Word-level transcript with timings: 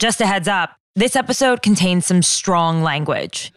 Just 0.00 0.20
a 0.20 0.26
heads 0.26 0.48
up 0.48 0.70
this 0.96 1.14
episode 1.16 1.62
contains 1.62 2.06
some 2.06 2.22
strong 2.22 2.82
language. 2.82 3.52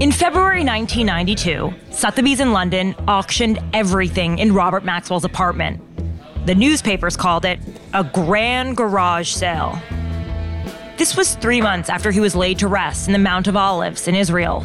In 0.00 0.10
February 0.10 0.64
1992, 0.64 1.72
Sotheby's 1.90 2.40
in 2.40 2.52
London 2.52 2.94
auctioned 3.06 3.58
everything 3.72 4.38
in 4.38 4.52
Robert 4.52 4.84
Maxwell's 4.84 5.24
apartment. 5.24 5.80
The 6.46 6.54
newspapers 6.54 7.16
called 7.16 7.44
it 7.44 7.58
a 7.94 8.02
grand 8.02 8.76
garage 8.76 9.30
sale. 9.30 9.80
This 10.98 11.16
was 11.16 11.34
three 11.36 11.60
months 11.60 11.88
after 11.88 12.10
he 12.10 12.20
was 12.20 12.36
laid 12.36 12.58
to 12.60 12.68
rest 12.68 13.06
in 13.08 13.12
the 13.12 13.18
Mount 13.18 13.48
of 13.48 13.56
Olives 13.56 14.06
in 14.08 14.14
Israel. 14.14 14.64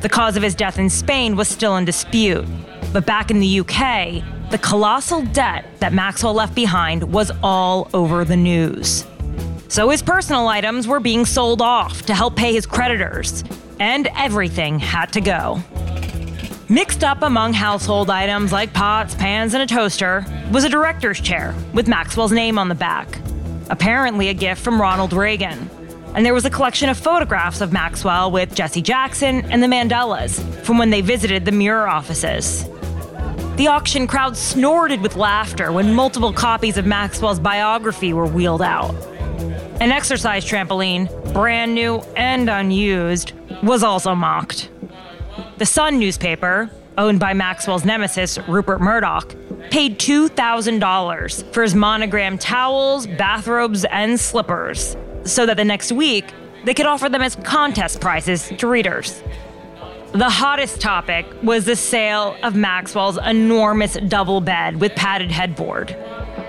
The 0.00 0.08
cause 0.08 0.36
of 0.36 0.42
his 0.42 0.54
death 0.54 0.78
in 0.78 0.90
Spain 0.90 1.36
was 1.36 1.48
still 1.48 1.76
in 1.76 1.84
dispute, 1.84 2.44
but 2.92 3.06
back 3.06 3.30
in 3.30 3.40
the 3.40 3.60
UK, 3.60 4.22
the 4.50 4.58
colossal 4.58 5.22
debt 5.22 5.66
that 5.80 5.92
Maxwell 5.92 6.34
left 6.34 6.54
behind 6.54 7.12
was 7.12 7.30
all 7.42 7.90
over 7.92 8.24
the 8.24 8.36
news. 8.36 9.06
So 9.68 9.90
his 9.90 10.02
personal 10.02 10.46
items 10.46 10.86
were 10.86 11.00
being 11.00 11.24
sold 11.24 11.60
off 11.60 12.02
to 12.06 12.14
help 12.14 12.36
pay 12.36 12.52
his 12.52 12.66
creditors, 12.66 13.42
and 13.80 14.08
everything 14.16 14.78
had 14.78 15.12
to 15.14 15.20
go. 15.20 15.60
Mixed 16.68 17.04
up 17.04 17.22
among 17.22 17.52
household 17.52 18.10
items 18.10 18.52
like 18.52 18.72
pots, 18.72 19.14
pans, 19.14 19.54
and 19.54 19.62
a 19.62 19.66
toaster 19.66 20.24
was 20.52 20.64
a 20.64 20.68
director's 20.68 21.20
chair 21.20 21.54
with 21.72 21.88
Maxwell's 21.88 22.32
name 22.32 22.58
on 22.58 22.68
the 22.68 22.74
back, 22.74 23.18
apparently 23.70 24.28
a 24.28 24.34
gift 24.34 24.62
from 24.62 24.80
Ronald 24.80 25.12
Reagan. 25.12 25.70
And 26.14 26.24
there 26.24 26.34
was 26.34 26.44
a 26.44 26.50
collection 26.50 26.88
of 26.88 26.96
photographs 26.96 27.60
of 27.60 27.72
Maxwell 27.72 28.30
with 28.30 28.54
Jesse 28.54 28.82
Jackson 28.82 29.44
and 29.50 29.62
the 29.62 29.66
Mandelas 29.66 30.40
from 30.64 30.78
when 30.78 30.90
they 30.90 31.02
visited 31.02 31.44
the 31.44 31.52
Mirror 31.52 31.88
offices. 31.88 32.64
The 33.56 33.68
auction 33.68 34.06
crowd 34.06 34.36
snorted 34.36 35.00
with 35.00 35.16
laughter 35.16 35.72
when 35.72 35.94
multiple 35.94 36.30
copies 36.30 36.76
of 36.76 36.84
Maxwell's 36.84 37.40
biography 37.40 38.12
were 38.12 38.26
wheeled 38.26 38.60
out. 38.60 38.94
An 39.80 39.90
exercise 39.90 40.44
trampoline, 40.44 41.08
brand 41.32 41.74
new 41.74 42.00
and 42.16 42.50
unused, 42.50 43.32
was 43.62 43.82
also 43.82 44.14
mocked. 44.14 44.68
The 45.56 45.64
Sun 45.64 45.98
newspaper, 45.98 46.70
owned 46.98 47.18
by 47.18 47.32
Maxwell's 47.32 47.86
nemesis, 47.86 48.38
Rupert 48.46 48.82
Murdoch, 48.82 49.34
paid 49.70 49.98
$2,000 49.98 51.52
for 51.54 51.62
his 51.62 51.74
monogrammed 51.74 52.42
towels, 52.42 53.06
bathrobes, 53.06 53.86
and 53.86 54.20
slippers 54.20 54.98
so 55.24 55.46
that 55.46 55.56
the 55.56 55.64
next 55.64 55.92
week 55.92 56.26
they 56.66 56.74
could 56.74 56.84
offer 56.84 57.08
them 57.08 57.22
as 57.22 57.36
contest 57.36 58.02
prizes 58.02 58.52
to 58.58 58.66
readers. 58.66 59.22
The 60.16 60.30
hottest 60.30 60.80
topic 60.80 61.26
was 61.42 61.66
the 61.66 61.76
sale 61.76 62.38
of 62.42 62.54
Maxwell's 62.54 63.18
enormous 63.18 63.98
double 64.08 64.40
bed 64.40 64.80
with 64.80 64.94
padded 64.94 65.30
headboard. 65.30 65.88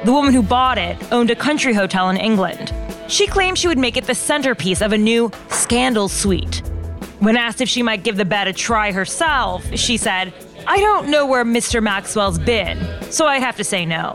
The 0.06 0.14
woman 0.14 0.34
who 0.34 0.42
bought 0.42 0.78
it 0.78 0.98
owned 1.12 1.32
a 1.32 1.36
country 1.36 1.74
hotel 1.74 2.10
in 2.10 2.16
England. 2.16 2.74
She 3.10 3.28
claimed 3.28 3.58
she 3.58 3.68
would 3.68 3.78
make 3.78 3.98
it 3.98 4.06
the 4.06 4.16
centerpiece 4.16 4.80
of 4.80 4.94
a 4.94 4.98
new 4.98 5.32
scandal 5.50 6.08
suite. 6.08 6.62
When 7.20 7.36
asked 7.36 7.60
if 7.60 7.68
she 7.68 7.84
might 7.84 8.04
give 8.06 8.16
the 8.16 8.24
bed 8.24 8.48
a 8.48 8.54
try 8.54 8.94
herself, 8.94 9.66
she 9.76 9.98
said, 9.98 10.34
I 10.66 10.80
don't 10.80 11.10
know 11.10 11.26
where 11.26 11.44
Mr. 11.44 11.84
Maxwell's 11.84 12.40
been, 12.40 12.80
so 13.12 13.26
I 13.26 13.40
have 13.40 13.58
to 13.58 13.66
say 13.66 13.86
no. 13.86 14.14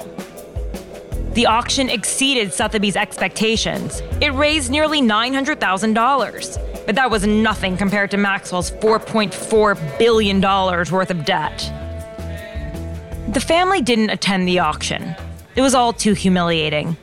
The 1.35 1.45
auction 1.45 1.91
exceeded 1.91 2.55
Sotheby's 2.55 2.97
expectations. 2.97 4.01
It 4.23 4.33
raised 4.33 4.71
nearly 4.71 5.03
$900,000, 5.03 6.72
but 6.87 6.95
that 6.95 7.11
was 7.11 7.27
nothing 7.27 7.77
compared 7.77 8.11
to 8.11 8.17
Maxwell's 8.17 8.71
$4.4 8.71 9.99
billion 9.99 10.41
worth 10.41 11.11
of 11.11 11.25
debt. 11.25 11.59
The 13.33 13.41
family 13.41 13.81
didn't 13.81 14.11
attend 14.11 14.49
the 14.49 14.59
auction. 14.59 15.15
It 15.55 15.61
was 15.61 15.75
all 15.75 15.93
too 15.93 16.15
humiliating. 16.15 16.97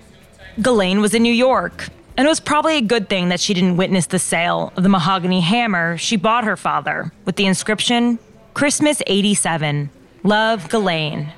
Ghislaine 0.61 1.01
was 1.01 1.13
in 1.13 1.23
New 1.23 1.33
York, 1.33 1.87
and 2.17 2.25
it 2.25 2.29
was 2.29 2.39
probably 2.39 2.77
a 2.77 2.81
good 2.81 3.09
thing 3.09 3.29
that 3.29 3.39
she 3.39 3.53
didn't 3.53 3.77
witness 3.77 4.07
the 4.07 4.19
sale 4.19 4.73
of 4.75 4.83
the 4.83 4.89
mahogany 4.89 5.41
hammer 5.41 5.97
she 5.97 6.17
bought 6.17 6.43
her 6.43 6.57
father 6.57 7.11
with 7.25 7.35
the 7.35 7.45
inscription 7.45 8.19
Christmas 8.53 9.01
87, 9.07 9.89
Love 10.23 10.67
Ghislaine. 10.67 11.31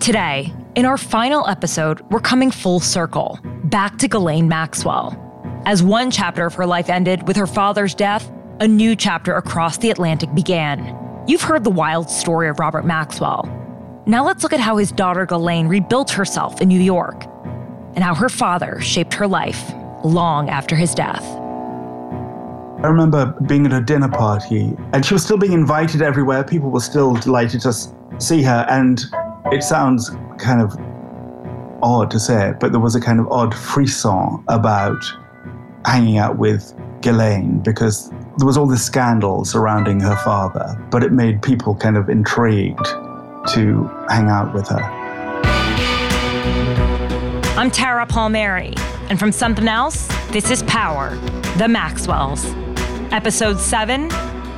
Today, 0.00 0.52
in 0.74 0.86
our 0.86 0.96
final 0.96 1.46
episode, 1.48 2.00
we're 2.10 2.20
coming 2.20 2.50
full 2.50 2.80
circle, 2.80 3.38
back 3.64 3.98
to 3.98 4.08
Ghislaine 4.08 4.48
Maxwell. 4.48 5.18
As 5.66 5.82
one 5.82 6.10
chapter 6.10 6.46
of 6.46 6.54
her 6.54 6.66
life 6.66 6.88
ended 6.88 7.28
with 7.28 7.36
her 7.36 7.46
father's 7.46 7.94
death, 7.94 8.30
a 8.60 8.66
new 8.66 8.96
chapter 8.96 9.34
across 9.34 9.76
the 9.76 9.90
Atlantic 9.90 10.34
began. 10.34 10.96
You've 11.26 11.42
heard 11.42 11.64
the 11.64 11.70
wild 11.70 12.08
story 12.08 12.48
of 12.48 12.58
Robert 12.58 12.86
Maxwell. 12.86 13.44
Now 14.06 14.24
let's 14.24 14.42
look 14.42 14.52
at 14.52 14.60
how 14.60 14.78
his 14.78 14.90
daughter 14.90 15.26
Ghislaine 15.26 15.68
rebuilt 15.68 16.10
herself 16.10 16.60
in 16.60 16.68
New 16.68 16.80
York 16.80 17.24
and 17.94 18.02
how 18.02 18.14
her 18.14 18.30
father 18.30 18.80
shaped 18.80 19.12
her 19.14 19.26
life 19.26 19.72
long 20.04 20.48
after 20.48 20.74
his 20.74 20.94
death. 20.94 21.22
I 22.82 22.88
remember 22.88 23.36
being 23.46 23.66
at 23.66 23.72
a 23.72 23.80
dinner 23.80 24.08
party 24.08 24.74
and 24.92 25.04
she 25.04 25.14
was 25.14 25.22
still 25.22 25.38
being 25.38 25.52
invited 25.52 26.02
everywhere. 26.02 26.42
People 26.42 26.70
were 26.70 26.80
still 26.80 27.14
delighted 27.14 27.60
to 27.60 27.72
see 28.18 28.42
her. 28.42 28.66
And 28.68 29.00
it 29.52 29.62
sounds 29.62 30.10
kind 30.42 30.60
of 30.60 30.76
odd 31.82 32.10
to 32.10 32.20
say 32.20 32.50
it, 32.50 32.60
but 32.60 32.72
there 32.72 32.80
was 32.80 32.94
a 32.94 33.00
kind 33.00 33.20
of 33.20 33.28
odd 33.28 33.54
frisson 33.54 34.44
about 34.48 35.02
hanging 35.86 36.18
out 36.18 36.38
with 36.38 36.74
Ghislaine 37.00 37.60
because 37.60 38.10
there 38.38 38.46
was 38.46 38.56
all 38.56 38.66
this 38.66 38.84
scandal 38.84 39.44
surrounding 39.44 40.00
her 40.00 40.16
father, 40.16 40.76
but 40.90 41.02
it 41.02 41.12
made 41.12 41.42
people 41.42 41.74
kind 41.74 41.96
of 41.96 42.08
intrigued 42.08 42.84
to 43.48 43.90
hang 44.08 44.28
out 44.28 44.54
with 44.54 44.68
her. 44.68 44.82
I'm 47.56 47.70
Tara 47.70 48.06
Palmieri, 48.06 48.74
and 49.08 49.18
from 49.18 49.30
Somethin' 49.32 49.68
Else, 49.68 50.08
this 50.30 50.50
is 50.50 50.62
Power, 50.64 51.14
The 51.58 51.68
Maxwells. 51.68 52.44
Episode 53.12 53.58
7 53.58 54.08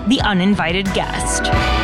The 0.09 0.21
Uninvited 0.23 0.87
Guest. 0.95 1.84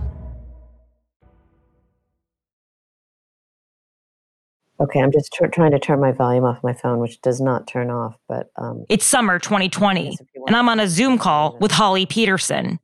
Okay, 4.81 4.99
I'm 4.99 5.11
just 5.11 5.31
tr- 5.31 5.45
trying 5.45 5.71
to 5.71 5.79
turn 5.79 5.99
my 5.99 6.11
volume 6.11 6.43
off 6.43 6.63
my 6.63 6.73
phone, 6.73 6.97
which 6.97 7.21
does 7.21 7.39
not 7.39 7.67
turn 7.67 7.91
off. 7.91 8.15
But 8.27 8.49
um, 8.55 8.83
it's 8.89 9.05
summer 9.05 9.37
2020, 9.37 10.17
and 10.47 10.55
I'm 10.55 10.67
on 10.67 10.79
a 10.79 10.87
Zoom 10.87 11.19
call 11.19 11.55
with 11.59 11.71
Holly 11.71 12.07
Peterson. 12.07 12.79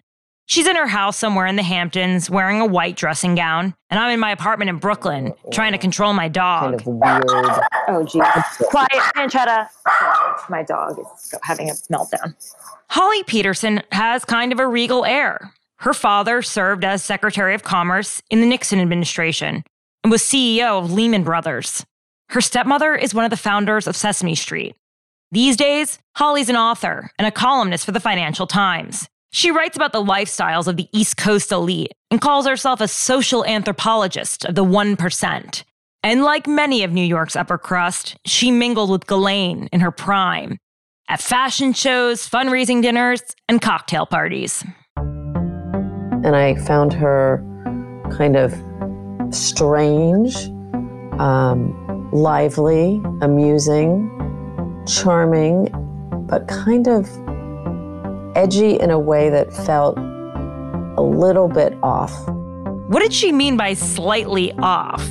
She's 0.46 0.68
in 0.68 0.76
her 0.76 0.88
house 0.88 1.18
somewhere 1.18 1.48
in 1.48 1.56
the 1.56 1.64
Hamptons, 1.64 2.30
wearing 2.30 2.62
a 2.62 2.66
white 2.66 2.96
dressing 2.96 3.34
gown, 3.34 3.74
and 3.90 4.00
I'm 4.00 4.12
in 4.12 4.20
my 4.20 4.32
apartment 4.32 4.70
in 4.70 4.78
Brooklyn, 4.78 5.34
trying 5.52 5.72
to 5.72 5.78
control 5.80 6.14
my 6.14 6.28
dog. 6.28 6.62
kind 6.62 6.76
of 6.76 6.86
weird. 6.86 7.60
Oh, 7.88 8.06
geez. 8.06 8.24
Quiet, 8.70 8.90
Manchetta. 9.16 9.68
My 10.50 10.64
dog 10.64 11.00
is 11.00 11.34
having 11.42 11.70
a 11.70 11.74
meltdown. 11.92 12.34
Holly 12.90 13.24
Peterson 13.24 13.82
has 13.92 14.24
kind 14.24 14.54
of 14.54 14.60
a 14.60 14.68
regal 14.68 15.04
air. 15.04 15.52
Her 15.78 15.94
father 15.94 16.42
served 16.44 16.86
as 16.86 17.04
Secretary 17.04 17.54
of 17.56 17.64
Commerce 17.64 18.22
in 18.30 18.40
the 18.40 18.48
Nixon 18.48 18.80
administration 18.80 19.64
and 20.08 20.12
was 20.14 20.22
CEO 20.22 20.82
of 20.82 20.94
Lehman 20.94 21.26
Brothers. 21.26 21.86
Her 22.30 22.40
stepmother 22.40 22.96
is 22.96 23.14
one 23.14 23.26
of 23.26 23.30
the 23.30 23.36
founders 23.36 23.88
of 23.88 23.96
Sesame 23.98 24.36
Street. 24.36 24.74
These 25.34 25.58
days, 25.58 26.00
Holly's 26.16 26.48
an 26.48 26.56
author 26.56 27.12
and 27.20 27.28
a 27.28 27.32
columnist 27.32 27.84
for 27.84 27.92
the 27.92 28.00
Financial 28.00 28.48
Times. 28.48 29.10
She 29.34 29.52
writes 29.52 29.76
about 29.76 29.92
the 29.92 30.02
lifestyles 30.02 30.66
of 30.66 30.78
the 30.78 30.88
East 30.94 31.18
Coast 31.18 31.52
elite 31.52 31.92
and 32.10 32.22
calls 32.22 32.48
herself 32.48 32.80
a 32.80 32.88
social 32.88 33.44
anthropologist 33.44 34.46
of 34.46 34.56
the 34.56 34.64
1%. 34.64 35.64
And 36.04 36.24
like 36.24 36.48
many 36.48 36.86
of 36.86 36.94
New 36.94 37.04
York's 37.04 37.36
upper 37.36 37.58
crust, 37.58 38.16
she 38.26 38.50
mingled 38.50 38.90
with 38.90 39.08
Ghislaine 39.08 39.68
in 39.74 39.82
her 39.82 39.92
prime 39.92 40.58
at 41.10 41.22
fashion 41.22 41.74
shows, 41.74 42.30
fundraising 42.30 42.82
dinners, 42.82 43.24
and 43.50 43.62
cocktail 43.62 44.06
parties. 44.06 44.64
And 44.96 46.34
I 46.34 46.56
found 46.66 46.94
her 46.94 47.44
kind 48.18 48.38
of 48.38 48.54
strange, 49.32 50.36
um, 51.20 52.10
lively, 52.12 53.02
amusing, 53.22 54.10
charming, 54.88 55.70
but 56.28 56.48
kind 56.48 56.88
of 56.88 57.10
edgy 58.36 58.80
in 58.80 58.92
a 58.92 59.00
way 59.00 59.30
that 59.30 59.54
felt 59.54 59.98
a 59.98 61.02
little 61.02 61.48
bit 61.48 61.78
off. 61.84 62.14
What 62.88 63.02
did 63.02 63.14
she 63.14 63.32
mean 63.32 63.58
by 63.58 63.74
slightly 63.74 64.54
off? 64.60 65.06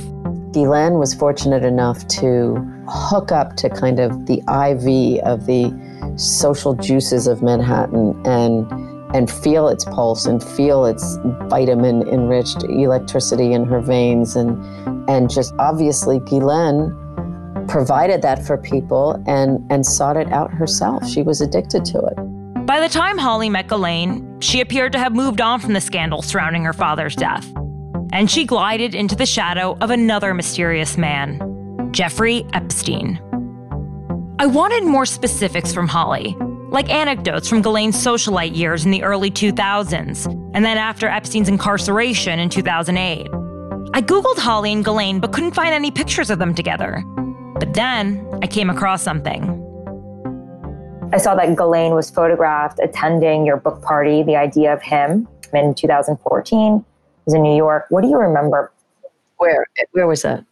Ghislaine 0.51 0.97
was 0.97 1.13
fortunate 1.13 1.63
enough 1.63 2.07
to 2.07 2.55
hook 2.87 3.31
up 3.31 3.55
to 3.57 3.69
kind 3.69 3.99
of 3.99 4.25
the 4.25 4.39
IV 4.39 5.23
of 5.23 5.45
the 5.45 5.71
social 6.17 6.73
juices 6.73 7.27
of 7.27 7.43
Manhattan 7.43 8.19
and 8.25 8.67
and 9.13 9.31
feel 9.31 9.67
its 9.67 9.85
pulse 9.85 10.25
and 10.25 10.43
feel 10.43 10.85
its 10.85 11.17
vitamin 11.47 12.07
enriched 12.07 12.63
electricity 12.63 13.53
in 13.53 13.65
her 13.65 13.79
veins 13.79 14.35
and 14.35 14.57
and 15.09 15.29
just 15.29 15.53
obviously 15.59 16.19
Ghislaine 16.19 16.95
provided 17.67 18.21
that 18.21 18.45
for 18.45 18.57
people 18.57 19.21
and 19.27 19.65
and 19.71 19.85
sought 19.85 20.17
it 20.17 20.31
out 20.31 20.51
herself. 20.51 21.07
She 21.07 21.21
was 21.21 21.41
addicted 21.41 21.85
to 21.85 21.99
it. 21.99 22.65
By 22.65 22.81
the 22.81 22.89
time 22.89 23.17
Holly 23.17 23.49
met 23.49 23.67
Ghislaine, 23.67 24.41
she 24.41 24.59
appeared 24.59 24.91
to 24.91 24.99
have 24.99 25.15
moved 25.15 25.39
on 25.39 25.59
from 25.59 25.73
the 25.73 25.81
scandal 25.81 26.21
surrounding 26.21 26.63
her 26.65 26.73
father's 26.73 27.15
death. 27.15 27.49
And 28.11 28.29
she 28.29 28.45
glided 28.45 28.93
into 28.95 29.15
the 29.15 29.25
shadow 29.25 29.77
of 29.79 29.89
another 29.89 30.33
mysterious 30.33 30.97
man, 30.97 31.89
Jeffrey 31.91 32.45
Epstein. 32.53 33.21
I 34.39 34.45
wanted 34.45 34.83
more 34.83 35.05
specifics 35.05 35.73
from 35.73 35.87
Holly, 35.87 36.35
like 36.69 36.89
anecdotes 36.89 37.47
from 37.47 37.61
Ghislaine's 37.61 37.95
socialite 37.95 38.55
years 38.55 38.85
in 38.85 38.91
the 38.91 39.03
early 39.03 39.31
2000s, 39.31 40.25
and 40.53 40.65
then 40.65 40.77
after 40.77 41.07
Epstein's 41.07 41.49
incarceration 41.49 42.39
in 42.39 42.49
2008. 42.49 43.27
I 43.93 44.01
Googled 44.01 44.37
Holly 44.37 44.73
and 44.73 44.83
Ghislaine 44.83 45.19
but 45.19 45.31
couldn't 45.31 45.53
find 45.53 45.73
any 45.73 45.91
pictures 45.91 46.29
of 46.29 46.39
them 46.39 46.53
together. 46.53 47.03
But 47.59 47.73
then 47.73 48.27
I 48.41 48.47
came 48.47 48.69
across 48.69 49.01
something. 49.01 49.63
I 51.13 51.17
saw 51.17 51.35
that 51.35 51.55
Ghislaine 51.55 51.93
was 51.93 52.09
photographed 52.09 52.79
attending 52.83 53.45
your 53.45 53.57
book 53.57 53.81
party, 53.81 54.23
The 54.23 54.35
Idea 54.35 54.73
of 54.73 54.81
Him, 54.81 55.27
in 55.53 55.73
2014. 55.73 56.75
It 56.75 56.83
was 57.25 57.33
in 57.33 57.41
New 57.41 57.55
York. 57.55 57.85
What 57.89 58.01
do 58.01 58.09
you 58.09 58.17
remember? 58.17 58.71
Where 59.37 59.67
where 59.91 60.07
was 60.07 60.23
that? 60.23 60.43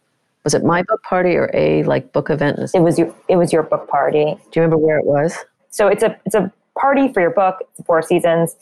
Was 0.44 0.54
it 0.54 0.64
my 0.64 0.82
book 0.82 1.02
party 1.02 1.34
or 1.34 1.50
a 1.52 1.82
like 1.84 2.12
book 2.12 2.30
event? 2.30 2.70
It 2.74 2.80
was 2.80 2.98
your 2.98 3.14
it 3.28 3.36
was 3.36 3.52
your 3.52 3.64
book 3.64 3.88
party. 3.88 4.24
Do 4.24 4.50
you 4.54 4.62
remember 4.62 4.78
where 4.78 4.98
it 4.98 5.04
was? 5.04 5.36
So 5.76 5.88
it's 5.88 6.02
a 6.02 6.18
it's 6.24 6.34
a 6.34 6.50
party 6.80 7.12
for 7.12 7.20
your 7.20 7.32
book. 7.32 7.56
It's 7.60 7.86
Four 7.86 8.00
Seasons. 8.00 8.56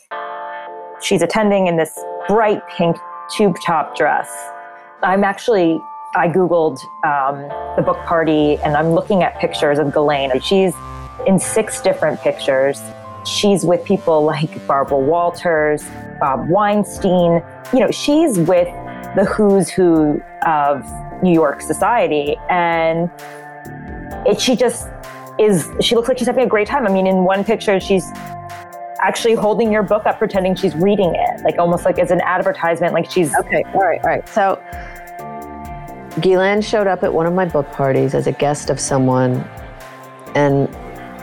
She's 1.00 1.22
attending 1.22 1.68
in 1.68 1.76
this 1.76 1.96
bright 2.26 2.60
pink 2.66 2.96
tube 3.30 3.54
top 3.64 3.96
dress. 3.96 4.28
I'm 5.00 5.22
actually 5.22 5.80
I 6.16 6.26
googled 6.26 6.80
um, 7.04 7.48
the 7.76 7.82
book 7.82 7.98
party 7.98 8.56
and 8.64 8.76
I'm 8.76 8.94
looking 8.94 9.22
at 9.22 9.38
pictures 9.38 9.78
of 9.78 9.92
Ghislaine. 9.92 10.40
She's 10.40 10.74
in 11.24 11.38
six 11.38 11.80
different 11.80 12.20
pictures. 12.20 12.82
She's 13.24 13.64
with 13.64 13.84
people 13.84 14.24
like 14.24 14.66
Barbara 14.66 14.98
Walters, 14.98 15.84
Bob 16.18 16.48
Weinstein. 16.48 17.44
You 17.72 17.78
know, 17.78 17.92
she's 17.92 18.40
with 18.40 18.66
the 19.14 19.24
who's 19.24 19.70
who 19.70 20.20
of 20.44 20.84
New 21.22 21.32
York 21.32 21.62
society. 21.62 22.36
And 22.50 23.08
it, 24.26 24.40
she 24.40 24.56
just 24.56 24.88
is, 25.38 25.70
she 25.80 25.94
looks 25.94 26.08
like 26.08 26.18
she's 26.18 26.26
having 26.26 26.44
a 26.44 26.48
great 26.48 26.68
time. 26.68 26.86
I 26.86 26.92
mean, 26.92 27.06
in 27.06 27.24
one 27.24 27.44
picture, 27.44 27.80
she's 27.80 28.10
actually 29.00 29.34
holding 29.34 29.70
your 29.72 29.82
book 29.82 30.06
up, 30.06 30.18
pretending 30.18 30.54
she's 30.54 30.74
reading 30.74 31.14
it, 31.14 31.42
like 31.42 31.58
almost 31.58 31.84
like 31.84 31.98
as 31.98 32.10
an 32.10 32.20
advertisement, 32.22 32.94
like 32.94 33.10
she's. 33.10 33.34
Okay, 33.36 33.62
all 33.74 33.80
right, 33.80 34.00
all 34.02 34.10
right. 34.10 34.28
So, 34.28 34.62
Ghislaine 36.20 36.62
showed 36.62 36.86
up 36.86 37.02
at 37.02 37.12
one 37.12 37.26
of 37.26 37.34
my 37.34 37.44
book 37.44 37.70
parties 37.72 38.14
as 38.14 38.26
a 38.26 38.32
guest 38.32 38.70
of 38.70 38.80
someone, 38.80 39.44
and 40.34 40.68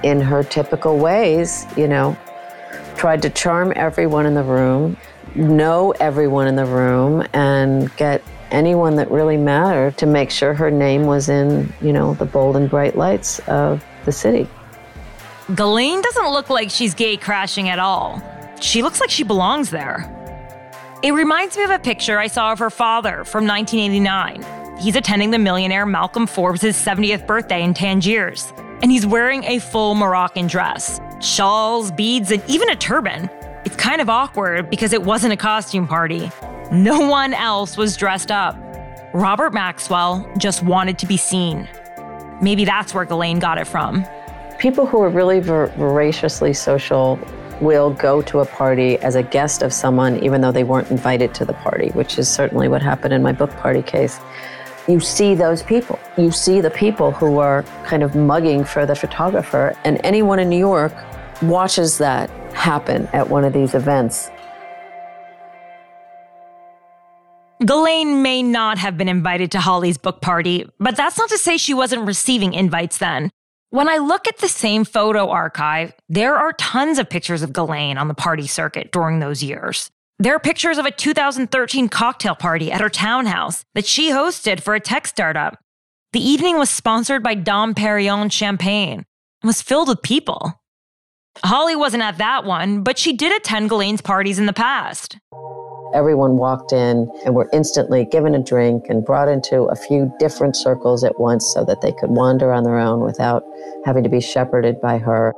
in 0.04 0.22
her 0.22 0.44
typical 0.44 0.98
ways, 0.98 1.66
you 1.78 1.88
know, 1.88 2.18
tried 2.96 3.22
to 3.22 3.30
charm 3.30 3.74
everyone 3.76 4.26
in 4.26 4.34
the 4.34 4.44
room, 4.44 4.98
know 5.36 5.92
everyone 6.00 6.48
in 6.48 6.56
the 6.56 6.66
room, 6.66 7.26
and 7.34 7.96
get 7.96 8.22
anyone 8.52 8.96
that 8.98 9.10
really 9.10 9.38
mattered 9.38 9.98
to 9.98 10.06
make 10.06 10.30
sure 10.30 10.54
her 10.54 10.70
name 10.70 11.06
was 11.06 11.30
in, 11.30 11.72
you 11.82 11.94
know, 11.94 12.14
the 12.16 12.26
bold 12.26 12.56
and 12.58 12.70
bright 12.70 12.98
lights 12.98 13.40
of 13.48 13.84
the 14.06 14.12
city. 14.12 14.48
Ghislaine 15.56 16.02
doesn't 16.02 16.30
look 16.30 16.50
like 16.50 16.70
she's 16.70 16.94
gay 16.94 17.18
crashing 17.18 17.70
at 17.70 17.80
all. 17.80 18.22
She 18.62 18.84
looks 18.84 19.02
like 19.02 19.10
she 19.10 19.24
belongs 19.24 19.70
there. 19.70 20.18
It 21.04 21.14
reminds 21.14 21.58
me 21.58 21.64
of 21.64 21.72
a 21.72 21.80
picture 21.80 22.20
I 22.20 22.28
saw 22.28 22.52
of 22.52 22.60
her 22.60 22.70
father 22.70 23.24
from 23.26 23.48
1989. 23.48 24.78
He's 24.78 24.96
attending 24.96 25.32
the 25.32 25.40
millionaire 25.40 25.86
Malcolm 25.86 26.28
Forbes' 26.28 26.62
70th 26.62 27.26
birthday 27.26 27.64
in 27.64 27.74
Tangiers, 27.74 28.54
and 28.82 28.92
he's 28.92 29.06
wearing 29.06 29.44
a 29.46 29.60
full 29.60 29.96
Moroccan 29.96 30.48
dress, 30.48 31.00
shawls, 31.20 31.92
beads, 31.92 32.32
and 32.32 32.44
even 32.48 32.70
a 32.70 32.76
turban. 32.76 33.30
It's 33.66 33.76
kind 33.76 34.00
of 34.00 34.10
awkward 34.10 34.70
because 34.70 34.94
it 34.94 35.02
wasn't 35.02 35.34
a 35.34 35.38
costume 35.38 35.88
party. 35.88 36.32
No 36.72 37.00
one 37.00 37.34
else 37.34 37.78
was 37.78 37.98
dressed 37.98 38.32
up. 38.32 38.56
Robert 39.14 39.54
Maxwell 39.54 40.28
just 40.38 40.64
wanted 40.64 40.98
to 41.00 41.06
be 41.06 41.18
seen. 41.18 41.68
Maybe 42.42 42.66
that's 42.66 42.94
where 42.94 43.06
Ghislaine 43.06 43.40
got 43.40 43.58
it 43.58 43.68
from. 43.68 44.06
People 44.58 44.86
who 44.86 45.00
are 45.02 45.10
really 45.10 45.40
ver- 45.40 45.68
voraciously 45.78 46.54
social 46.54 47.20
will 47.62 47.92
go 47.92 48.22
to 48.24 48.40
a 48.40 48.46
party 48.46 48.98
as 49.00 49.16
a 49.16 49.22
guest 49.22 49.62
of 49.62 49.72
someone 49.72 50.22
even 50.24 50.42
though 50.42 50.52
they 50.52 50.64
weren't 50.64 50.90
invited 50.90 51.34
to 51.36 51.46
the 51.46 51.54
party, 51.54 51.90
which 51.90 52.18
is 52.18 52.28
certainly 52.28 52.68
what 52.68 52.82
happened 52.82 53.14
in 53.14 53.22
my 53.22 53.32
book 53.32 53.52
party 53.58 53.84
case. 53.84 54.20
You 54.88 55.00
see 55.00 55.36
those 55.36 55.62
people. 55.62 56.00
You 56.18 56.32
see 56.32 56.60
the 56.60 56.72
people 56.72 57.12
who 57.12 57.38
are 57.38 57.64
kind 57.86 58.02
of 58.02 58.16
mugging 58.16 58.64
for 58.64 58.88
the 58.88 58.96
photographer, 58.96 59.78
and 59.86 60.02
anyone 60.04 60.40
in 60.40 60.50
New 60.50 60.58
York 60.58 60.92
watches 61.44 62.00
that 62.00 62.32
happen 62.54 63.08
at 63.14 63.30
one 63.30 63.44
of 63.44 63.54
these 63.54 63.76
events. 63.76 64.32
Ghislaine 67.64 68.24
may 68.24 68.42
not 68.42 68.80
have 68.80 68.98
been 68.98 69.08
invited 69.08 69.52
to 69.52 69.60
Holly's 69.60 70.00
book 70.00 70.20
party, 70.20 70.68
but 70.80 70.96
that's 70.96 71.20
not 71.20 71.30
to 71.30 71.38
say 71.38 71.58
she 71.58 71.76
wasn't 71.76 72.08
receiving 72.08 72.56
invites 72.56 72.98
then. 72.98 73.30
When 73.70 73.88
I 73.88 73.98
look 73.98 74.28
at 74.28 74.40
the 74.40 74.48
same 74.48 74.84
photo 74.84 75.30
archive, 75.30 75.94
there 76.10 76.36
are 76.36 76.54
tons 76.54 76.98
of 76.98 77.08
pictures 77.08 77.44
of 77.44 77.54
Ghislaine 77.54 78.00
on 78.00 78.08
the 78.08 78.16
party 78.16 78.48
circuit 78.48 78.92
during 78.92 79.20
those 79.20 79.44
years. 79.44 79.92
There 80.18 80.36
are 80.36 80.40
pictures 80.40 80.80
of 80.80 80.86
a 80.86 80.92
2013 80.92 81.88
cocktail 81.88 82.36
party 82.36 82.72
at 82.72 82.82
her 82.82 82.90
townhouse 82.90 83.64
that 83.76 83.86
she 83.86 84.10
hosted 84.10 84.60
for 84.60 84.74
a 84.74 84.80
tech 84.80 85.06
startup. 85.06 85.60
The 86.14 86.20
evening 86.20 86.58
was 86.58 86.70
sponsored 86.72 87.22
by 87.22 87.36
Dom 87.36 87.76
Perignon 87.76 88.32
champagne 88.32 89.06
and 89.42 89.48
was 89.48 89.62
filled 89.62 89.88
with 89.88 90.02
people. 90.02 90.60
Holly 91.44 91.76
wasn't 91.76 92.04
at 92.04 92.18
that 92.18 92.44
one, 92.44 92.82
but 92.82 92.98
she 92.98 93.14
did 93.14 93.36
attend 93.40 93.70
Ghislaine's 93.70 94.02
parties 94.02 94.40
in 94.40 94.48
the 94.48 94.54
past. 94.54 95.20
Everyone 95.94 96.38
walked 96.38 96.72
in 96.72 97.12
and 97.26 97.36
were 97.36 97.50
instantly 97.52 98.06
given 98.06 98.34
a 98.34 98.42
drink 98.42 98.86
and 98.90 99.04
brought 99.04 99.28
into 99.28 99.64
a 99.64 99.76
few 99.76 100.12
different 100.20 100.56
circles 100.56 101.04
at 101.04 101.20
once 101.20 101.46
so 101.54 101.66
that 101.66 101.82
they 101.82 101.92
could 101.92 102.10
wander 102.10 102.54
on 102.54 102.64
their 102.64 102.80
own 102.80 103.02
without 103.02 103.44
having 103.86 104.04
to 104.04 104.10
be 104.10 104.22
shepherded 104.22 104.80
by 104.80 104.98
her. 104.98 105.34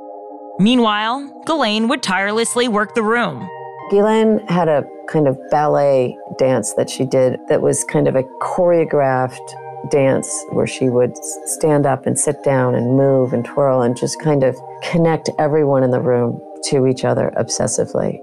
Meanwhile, 0.58 1.42
Ghislaine 1.46 1.88
would 1.88 2.02
tirelessly 2.02 2.68
work 2.68 2.94
the 2.94 3.02
room. 3.02 3.48
Ghislaine 3.90 4.46
had 4.46 4.68
a 4.68 4.84
kind 5.08 5.26
of 5.26 5.38
ballet 5.50 6.16
dance 6.38 6.74
that 6.74 6.88
she 6.88 7.04
did 7.04 7.38
that 7.48 7.60
was 7.60 7.84
kind 7.84 8.08
of 8.08 8.14
a 8.14 8.22
choreographed 8.40 9.54
dance 9.90 10.30
where 10.52 10.66
she 10.66 10.88
would 10.88 11.12
stand 11.46 11.84
up 11.84 12.06
and 12.06 12.18
sit 12.18 12.42
down 12.42 12.74
and 12.74 12.96
move 12.96 13.32
and 13.32 13.44
twirl 13.44 13.82
and 13.82 13.96
just 13.96 14.20
kind 14.20 14.42
of 14.42 14.56
connect 14.82 15.28
everyone 15.38 15.82
in 15.82 15.90
the 15.90 16.00
room 16.00 16.40
to 16.62 16.86
each 16.86 17.04
other 17.04 17.32
obsessively. 17.36 18.18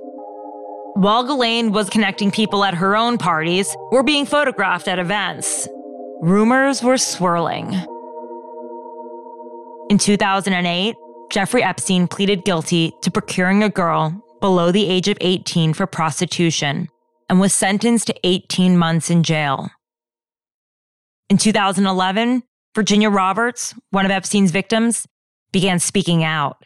While 0.95 1.23
Ghislaine 1.23 1.71
was 1.71 1.89
connecting 1.89 2.31
people 2.31 2.65
at 2.65 2.73
her 2.73 2.97
own 2.97 3.17
parties 3.17 3.75
or 3.91 4.03
being 4.03 4.25
photographed 4.25 4.89
at 4.89 4.99
events, 4.99 5.67
rumors 6.19 6.83
were 6.83 6.97
swirling. 6.97 7.73
In 9.89 9.97
2008, 9.97 10.95
Jeffrey 11.31 11.63
Epstein 11.63 12.09
pleaded 12.09 12.43
guilty 12.43 12.91
to 13.03 13.09
procuring 13.09 13.63
a 13.63 13.69
girl 13.69 14.21
below 14.41 14.69
the 14.69 14.85
age 14.85 15.07
of 15.07 15.17
18 15.21 15.73
for 15.73 15.87
prostitution 15.87 16.89
and 17.29 17.39
was 17.39 17.55
sentenced 17.55 18.07
to 18.07 18.15
18 18.25 18.77
months 18.77 19.09
in 19.09 19.23
jail. 19.23 19.69
In 21.29 21.37
2011, 21.37 22.43
Virginia 22.75 23.09
Roberts, 23.09 23.73
one 23.91 24.03
of 24.03 24.11
Epstein's 24.11 24.51
victims, 24.51 25.07
began 25.53 25.79
speaking 25.79 26.21
out. 26.21 26.65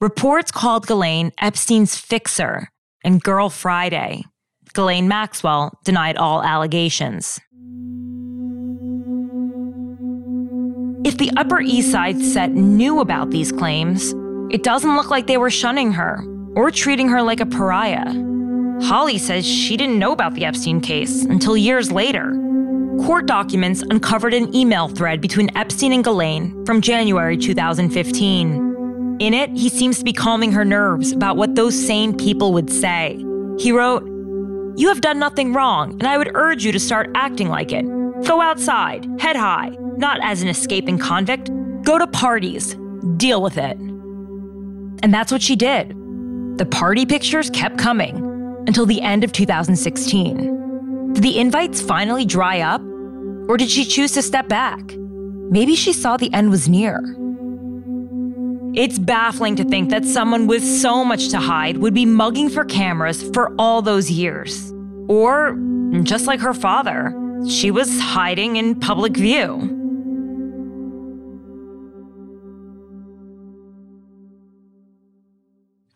Reports 0.00 0.52
called 0.52 0.86
Ghislaine 0.86 1.32
Epstein's 1.40 1.96
fixer 1.96 2.68
and 3.06 3.22
Girl 3.22 3.48
Friday. 3.48 4.24
Ghislaine 4.74 5.08
Maxwell 5.08 5.72
denied 5.84 6.18
all 6.18 6.42
allegations. 6.42 7.40
If 11.06 11.16
the 11.16 11.30
Upper 11.36 11.60
East 11.60 11.90
Side 11.92 12.20
set 12.20 12.52
knew 12.52 13.00
about 13.00 13.30
these 13.30 13.52
claims, 13.52 14.12
it 14.50 14.62
doesn't 14.62 14.96
look 14.96 15.08
like 15.08 15.26
they 15.26 15.38
were 15.38 15.50
shunning 15.50 15.92
her 15.92 16.22
or 16.54 16.70
treating 16.70 17.08
her 17.08 17.22
like 17.22 17.40
a 17.40 17.46
pariah. 17.46 18.12
Holly 18.82 19.16
says 19.16 19.46
she 19.46 19.76
didn't 19.78 19.98
know 19.98 20.12
about 20.12 20.34
the 20.34 20.44
Epstein 20.44 20.80
case 20.80 21.24
until 21.24 21.56
years 21.56 21.90
later 21.90 22.42
court 23.04 23.26
documents 23.26 23.82
uncovered 23.82 24.32
an 24.32 24.54
email 24.54 24.88
thread 24.88 25.20
between 25.20 25.54
Epstein 25.56 25.92
and 25.92 26.02
Ghislaine 26.02 26.64
from 26.64 26.80
January 26.80 27.36
2015. 27.36 28.65
In 29.18 29.32
it, 29.32 29.50
he 29.50 29.70
seems 29.70 29.98
to 29.98 30.04
be 30.04 30.12
calming 30.12 30.52
her 30.52 30.64
nerves 30.64 31.12
about 31.12 31.38
what 31.38 31.54
those 31.54 31.74
same 31.74 32.14
people 32.14 32.52
would 32.52 32.70
say. 32.70 33.16
He 33.58 33.72
wrote, 33.72 34.04
You 34.76 34.88
have 34.88 35.00
done 35.00 35.18
nothing 35.18 35.54
wrong, 35.54 35.92
and 35.92 36.06
I 36.06 36.18
would 36.18 36.32
urge 36.34 36.64
you 36.64 36.72
to 36.72 36.78
start 36.78 37.10
acting 37.14 37.48
like 37.48 37.72
it. 37.72 37.84
Go 38.26 38.42
outside, 38.42 39.08
head 39.18 39.36
high, 39.36 39.70
not 39.96 40.20
as 40.22 40.42
an 40.42 40.48
escaping 40.48 40.98
convict. 40.98 41.50
Go 41.82 41.96
to 41.98 42.06
parties, 42.06 42.76
deal 43.16 43.40
with 43.40 43.56
it. 43.56 43.78
And 45.02 45.14
that's 45.14 45.32
what 45.32 45.40
she 45.40 45.56
did. 45.56 45.94
The 46.58 46.66
party 46.66 47.06
pictures 47.06 47.48
kept 47.50 47.78
coming 47.78 48.16
until 48.66 48.84
the 48.84 49.00
end 49.00 49.24
of 49.24 49.32
2016. 49.32 51.12
Did 51.14 51.22
the 51.22 51.38
invites 51.38 51.80
finally 51.80 52.26
dry 52.26 52.60
up? 52.60 52.82
Or 53.48 53.56
did 53.56 53.70
she 53.70 53.84
choose 53.86 54.12
to 54.12 54.22
step 54.22 54.48
back? 54.48 54.80
Maybe 55.48 55.74
she 55.74 55.94
saw 55.94 56.18
the 56.18 56.32
end 56.34 56.50
was 56.50 56.68
near. 56.68 57.00
It's 58.76 58.98
baffling 58.98 59.56
to 59.56 59.64
think 59.64 59.88
that 59.88 60.04
someone 60.04 60.46
with 60.46 60.62
so 60.62 61.02
much 61.02 61.30
to 61.30 61.38
hide 61.38 61.78
would 61.78 61.94
be 61.94 62.04
mugging 62.04 62.50
for 62.50 62.62
cameras 62.62 63.22
for 63.30 63.54
all 63.58 63.80
those 63.80 64.10
years. 64.10 64.70
Or, 65.08 65.56
just 66.02 66.26
like 66.26 66.40
her 66.40 66.52
father, 66.52 67.14
she 67.48 67.70
was 67.70 67.98
hiding 67.98 68.56
in 68.56 68.78
public 68.78 69.16
view. 69.16 69.72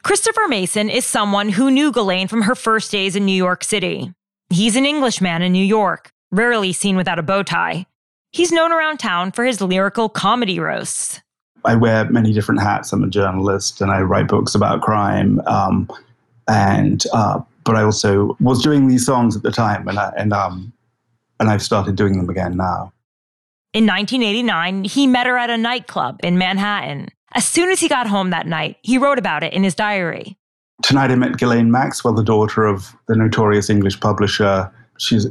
Christopher 0.02 0.48
Mason 0.48 0.88
is 0.88 1.04
someone 1.04 1.50
who 1.50 1.70
knew 1.70 1.92
Ghislaine 1.92 2.28
from 2.28 2.42
her 2.42 2.54
first 2.54 2.90
days 2.90 3.14
in 3.14 3.26
New 3.26 3.36
York 3.36 3.62
City. 3.62 4.14
He's 4.48 4.74
an 4.74 4.86
Englishman 4.86 5.42
in 5.42 5.52
New 5.52 5.62
York, 5.62 6.10
rarely 6.30 6.72
seen 6.72 6.96
without 6.96 7.18
a 7.18 7.22
bow 7.22 7.42
tie. 7.42 7.84
He's 8.32 8.50
known 8.50 8.72
around 8.72 9.00
town 9.00 9.32
for 9.32 9.44
his 9.44 9.60
lyrical 9.60 10.08
comedy 10.08 10.58
roasts. 10.58 11.20
I 11.64 11.74
wear 11.74 12.08
many 12.10 12.32
different 12.32 12.60
hats. 12.60 12.92
I'm 12.92 13.04
a 13.04 13.08
journalist 13.08 13.80
and 13.80 13.90
I 13.90 14.00
write 14.00 14.28
books 14.28 14.54
about 14.54 14.82
crime. 14.82 15.40
Um, 15.46 15.90
and 16.48 17.04
uh, 17.12 17.40
but 17.64 17.76
I 17.76 17.82
also 17.82 18.36
was 18.40 18.62
doing 18.62 18.88
these 18.88 19.06
songs 19.06 19.36
at 19.36 19.42
the 19.42 19.50
time, 19.52 19.86
and 19.86 19.98
I, 19.98 20.12
and 20.16 20.32
um, 20.32 20.72
and 21.38 21.48
I've 21.48 21.62
started 21.62 21.96
doing 21.96 22.16
them 22.16 22.28
again 22.28 22.56
now. 22.56 22.92
In 23.72 23.86
1989, 23.86 24.84
he 24.84 25.06
met 25.06 25.26
her 25.26 25.38
at 25.38 25.50
a 25.50 25.56
nightclub 25.56 26.18
in 26.24 26.38
Manhattan. 26.38 27.08
As 27.34 27.46
soon 27.46 27.70
as 27.70 27.78
he 27.78 27.88
got 27.88 28.08
home 28.08 28.30
that 28.30 28.46
night, 28.46 28.78
he 28.82 28.98
wrote 28.98 29.18
about 29.18 29.44
it 29.44 29.52
in 29.52 29.62
his 29.62 29.76
diary. 29.76 30.36
Tonight 30.82 31.12
I 31.12 31.14
met 31.14 31.36
Ghislaine 31.36 31.70
Maxwell, 31.70 32.14
the 32.14 32.24
daughter 32.24 32.64
of 32.64 32.92
the 33.06 33.14
notorious 33.14 33.70
English 33.70 34.00
publisher. 34.00 34.70
She's 34.98 35.26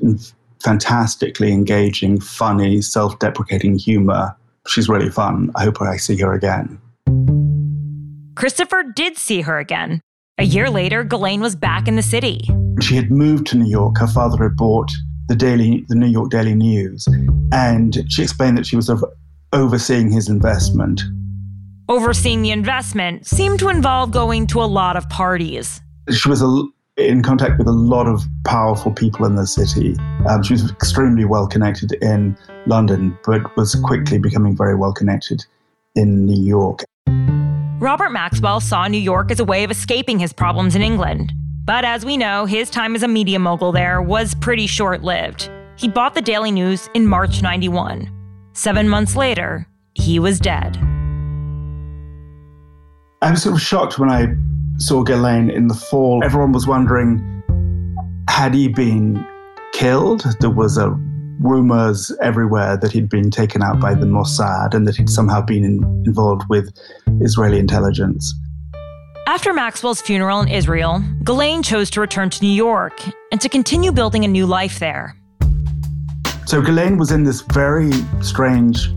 fantastically 0.63 1.51
engaging, 1.51 2.21
funny, 2.21 2.81
self 2.81 3.19
deprecating 3.19 3.77
humor. 3.77 4.35
She's 4.67 4.89
really 4.89 5.09
fun. 5.09 5.51
I 5.55 5.65
hope 5.65 5.81
I 5.81 5.97
see 5.97 6.17
her 6.17 6.33
again. 6.33 6.79
Christopher 8.35 8.83
did 8.95 9.17
see 9.17 9.41
her 9.41 9.59
again. 9.59 10.01
A 10.37 10.43
year 10.43 10.69
later, 10.69 11.03
Ghislaine 11.03 11.41
was 11.41 11.55
back 11.55 11.87
in 11.87 11.95
the 11.95 12.01
city. 12.01 12.47
She 12.81 12.95
had 12.95 13.11
moved 13.11 13.47
to 13.47 13.57
New 13.57 13.69
York. 13.69 13.97
Her 13.97 14.07
father 14.07 14.43
had 14.43 14.55
bought 14.55 14.89
the 15.27 15.35
daily, 15.35 15.85
the 15.89 15.95
New 15.95 16.07
York 16.07 16.31
Daily 16.31 16.55
News, 16.55 17.07
and 17.51 17.97
she 18.07 18.23
explained 18.23 18.57
that 18.57 18.65
she 18.65 18.75
was 18.75 18.87
sort 18.87 19.03
of 19.03 19.09
overseeing 19.51 20.11
his 20.11 20.29
investment 20.29 21.01
overseeing 21.89 22.43
the 22.43 22.51
investment 22.51 23.25
seemed 23.25 23.59
to 23.59 23.67
involve 23.67 24.11
going 24.11 24.45
to 24.47 24.61
a 24.61 24.65
lot 24.65 24.95
of 24.95 25.09
parties. 25.09 25.81
She 26.11 26.29
was 26.29 26.41
a, 26.41 26.63
in 26.99 27.23
contact 27.23 27.57
with 27.57 27.67
a 27.67 27.71
lot 27.71 28.07
of 28.07 28.27
powerful 28.45 28.91
people 28.91 29.25
in 29.25 29.35
the 29.35 29.47
city. 29.47 29.95
Um, 30.27 30.43
she 30.43 30.53
was 30.53 30.69
extremely 30.69 31.25
well 31.25 31.47
connected 31.47 31.93
in 32.01 32.37
London, 32.67 33.17
but 33.25 33.55
was 33.55 33.75
quickly 33.75 34.17
becoming 34.17 34.55
very 34.55 34.75
well 34.75 34.93
connected 34.93 35.45
in 35.95 36.25
New 36.25 36.41
York. 36.41 36.83
Robert 37.79 38.09
Maxwell 38.09 38.59
saw 38.59 38.87
New 38.87 38.97
York 38.99 39.31
as 39.31 39.39
a 39.39 39.45
way 39.45 39.63
of 39.63 39.71
escaping 39.71 40.19
his 40.19 40.33
problems 40.33 40.75
in 40.75 40.81
England. 40.81 41.33
But 41.63 41.85
as 41.85 42.03
we 42.03 42.17
know, 42.17 42.45
his 42.45 42.69
time 42.69 42.95
as 42.95 43.03
a 43.03 43.07
media 43.07 43.39
mogul 43.39 43.71
there 43.71 44.01
was 44.01 44.35
pretty 44.35 44.67
short 44.67 45.03
lived. 45.03 45.49
He 45.77 45.87
bought 45.87 46.13
the 46.13 46.21
Daily 46.21 46.51
News 46.51 46.89
in 46.93 47.07
March 47.07 47.41
91. 47.41 48.11
Seven 48.53 48.89
months 48.89 49.15
later, 49.15 49.65
he 49.93 50.19
was 50.19 50.39
dead. 50.39 50.77
I 53.21 53.31
was 53.31 53.43
sort 53.43 53.55
of 53.55 53.61
shocked 53.61 53.99
when 53.99 54.09
I 54.09 54.27
saw 54.79 55.03
Ghislaine 55.03 55.49
in 55.49 55.67
the 55.67 55.73
fall. 55.73 56.23
Everyone 56.23 56.51
was 56.51 56.65
wondering, 56.65 57.43
had 58.29 58.53
he 58.53 58.67
been 58.67 59.25
killed? 59.73 60.25
There 60.39 60.49
was 60.49 60.77
a 60.77 60.89
rumors 61.39 62.11
everywhere 62.21 62.77
that 62.77 62.91
he'd 62.91 63.09
been 63.09 63.31
taken 63.31 63.61
out 63.61 63.79
by 63.79 63.93
the 63.93 64.05
Mossad 64.05 64.73
and 64.73 64.87
that 64.87 64.95
he'd 64.95 65.09
somehow 65.09 65.41
been 65.41 65.63
in, 65.63 66.03
involved 66.05 66.43
with 66.49 66.69
Israeli 67.21 67.59
intelligence. 67.59 68.33
After 69.27 69.53
Maxwell's 69.53 70.01
funeral 70.01 70.41
in 70.41 70.47
Israel, 70.47 71.03
Ghislaine 71.23 71.61
chose 71.61 71.89
to 71.91 72.01
return 72.01 72.29
to 72.31 72.43
New 72.43 72.51
York 72.51 72.99
and 73.31 73.39
to 73.41 73.47
continue 73.47 73.91
building 73.91 74.25
a 74.25 74.27
new 74.27 74.45
life 74.45 74.79
there. 74.79 75.15
So 76.45 76.61
Ghislaine 76.61 76.97
was 76.97 77.11
in 77.11 77.25
this 77.25 77.41
very 77.41 77.91
strange 78.21 78.89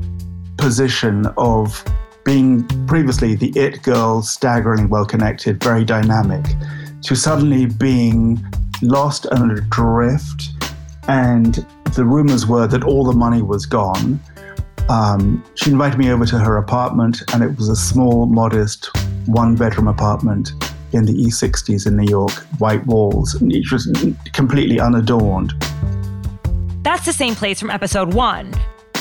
position 0.56 1.26
of 1.36 1.84
being 2.24 2.66
previously 2.86 3.34
the 3.34 3.50
it 3.58 3.82
girl, 3.82 4.22
staggeringly 4.22 4.86
well 4.86 5.04
connected, 5.04 5.62
very 5.62 5.84
dynamic, 5.84 6.44
to 7.02 7.14
suddenly 7.14 7.66
being 7.66 8.44
lost 8.82 9.26
and 9.26 9.50
adrift. 9.52 10.50
And 11.08 11.66
the 11.94 12.04
rumors 12.04 12.46
were 12.46 12.66
that 12.66 12.84
all 12.84 13.04
the 13.04 13.12
money 13.12 13.42
was 13.42 13.66
gone. 13.66 14.20
Um, 14.88 15.44
she 15.54 15.70
invited 15.70 15.98
me 15.98 16.10
over 16.10 16.26
to 16.26 16.38
her 16.38 16.56
apartment, 16.56 17.22
and 17.32 17.42
it 17.42 17.56
was 17.56 17.68
a 17.68 17.76
small, 17.76 18.26
modest, 18.26 18.90
one 19.26 19.56
bedroom 19.56 19.88
apartment 19.88 20.52
in 20.92 21.06
the 21.06 21.14
E60s 21.14 21.86
in 21.86 21.96
New 21.96 22.08
York, 22.08 22.32
white 22.58 22.84
walls, 22.86 23.34
and 23.34 23.52
it 23.52 23.64
was 23.70 23.90
completely 24.32 24.78
unadorned. 24.78 25.52
That's 26.82 27.04
the 27.04 27.12
same 27.12 27.34
place 27.34 27.60
from 27.60 27.70
episode 27.70 28.12
one, 28.12 28.52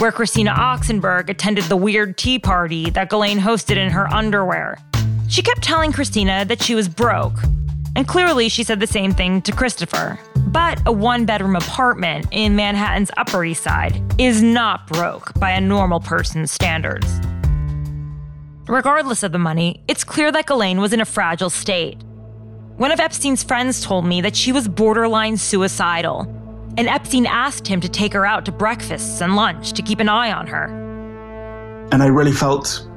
where 0.02 0.12
Christina 0.12 0.52
Oxenberg 0.52 1.30
attended 1.30 1.66
the 1.66 1.78
weird 1.78 2.18
tea 2.18 2.40
party 2.40 2.90
that 2.90 3.08
Ghislaine 3.08 3.38
hosted 3.38 3.78
in 3.78 3.92
her 3.92 4.12
underwear. 4.12 4.80
She 5.30 5.44
kept 5.44 5.62
telling 5.62 5.92
Christina 5.92 6.44
that 6.46 6.60
she 6.60 6.74
was 6.74 6.90
broke, 6.90 7.38
and 7.96 8.08
clearly 8.08 8.50
she 8.50 8.64
said 8.64 8.80
the 8.80 8.88
same 8.88 9.12
thing 9.12 9.44
to 9.44 9.52
Christopher. 9.52 10.18
But 10.48 10.82
a 10.88 10.92
one 10.92 11.26
bedroom 11.26 11.56
apartment 11.56 12.26
in 12.32 12.56
Manhattan's 12.56 13.12
Upper 13.16 13.46
East 13.46 13.62
Side 13.62 14.02
is 14.18 14.42
not 14.42 14.88
broke 14.88 15.36
by 15.36 15.52
a 15.52 15.62
normal 15.62 16.00
person's 16.00 16.52
standards. 16.52 17.22
Regardless 18.68 19.22
of 19.22 19.32
the 19.32 19.38
money, 19.38 19.84
it's 19.88 20.04
clear 20.04 20.32
that 20.32 20.48
Ghislaine 20.48 20.82
was 20.82 20.94
in 20.94 21.02
a 21.02 21.06
fragile 21.06 21.52
state. 21.52 22.02
One 22.78 22.92
of 22.92 23.00
Epstein's 23.00 23.44
friends 23.44 23.84
told 23.84 24.08
me 24.08 24.22
that 24.22 24.36
she 24.36 24.52
was 24.52 24.68
borderline 24.68 25.38
suicidal 25.38 26.41
and 26.78 26.88
Epstein 26.88 27.26
asked 27.26 27.68
him 27.68 27.82
to 27.82 27.90
take 27.90 28.14
her 28.14 28.26
out 28.26 28.46
to 28.46 28.52
breakfasts 28.52 29.22
and 29.22 29.36
lunch 29.36 29.74
to 29.74 29.82
keep 29.82 30.00
an 30.00 30.10
eye 30.10 30.32
on 30.32 30.48
her. 30.48 30.66
And 31.92 32.02
I 32.02 32.08
really 32.08 32.32
felt 32.32 32.88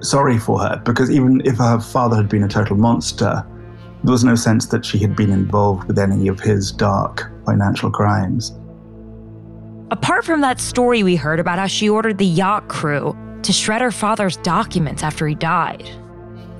sorry 0.00 0.38
for 0.38 0.58
her 0.60 0.80
because 0.84 1.10
even 1.10 1.40
if 1.44 1.56
her 1.58 1.80
father 1.80 2.16
had 2.16 2.28
been 2.28 2.42
a 2.42 2.48
total 2.48 2.76
monster, 2.76 3.44
there 4.04 4.12
was 4.12 4.24
no 4.24 4.34
sense 4.34 4.66
that 4.66 4.84
she 4.84 4.98
had 4.98 5.16
been 5.16 5.30
involved 5.30 5.84
with 5.88 5.98
any 5.98 6.28
of 6.28 6.38
his 6.40 6.70
dark 6.70 7.30
financial 7.46 7.90
crimes. 7.90 8.52
Apart 9.90 10.24
from 10.24 10.40
that 10.42 10.60
story 10.60 11.02
we 11.02 11.16
heard 11.16 11.40
about 11.40 11.58
how 11.58 11.66
she 11.66 11.88
ordered 11.88 12.18
the 12.18 12.26
yacht 12.26 12.68
crew 12.68 13.16
to 13.42 13.52
shred 13.52 13.80
her 13.80 13.92
father's 13.92 14.36
documents 14.38 15.02
after 15.02 15.26
he 15.26 15.34
died. 15.34 15.88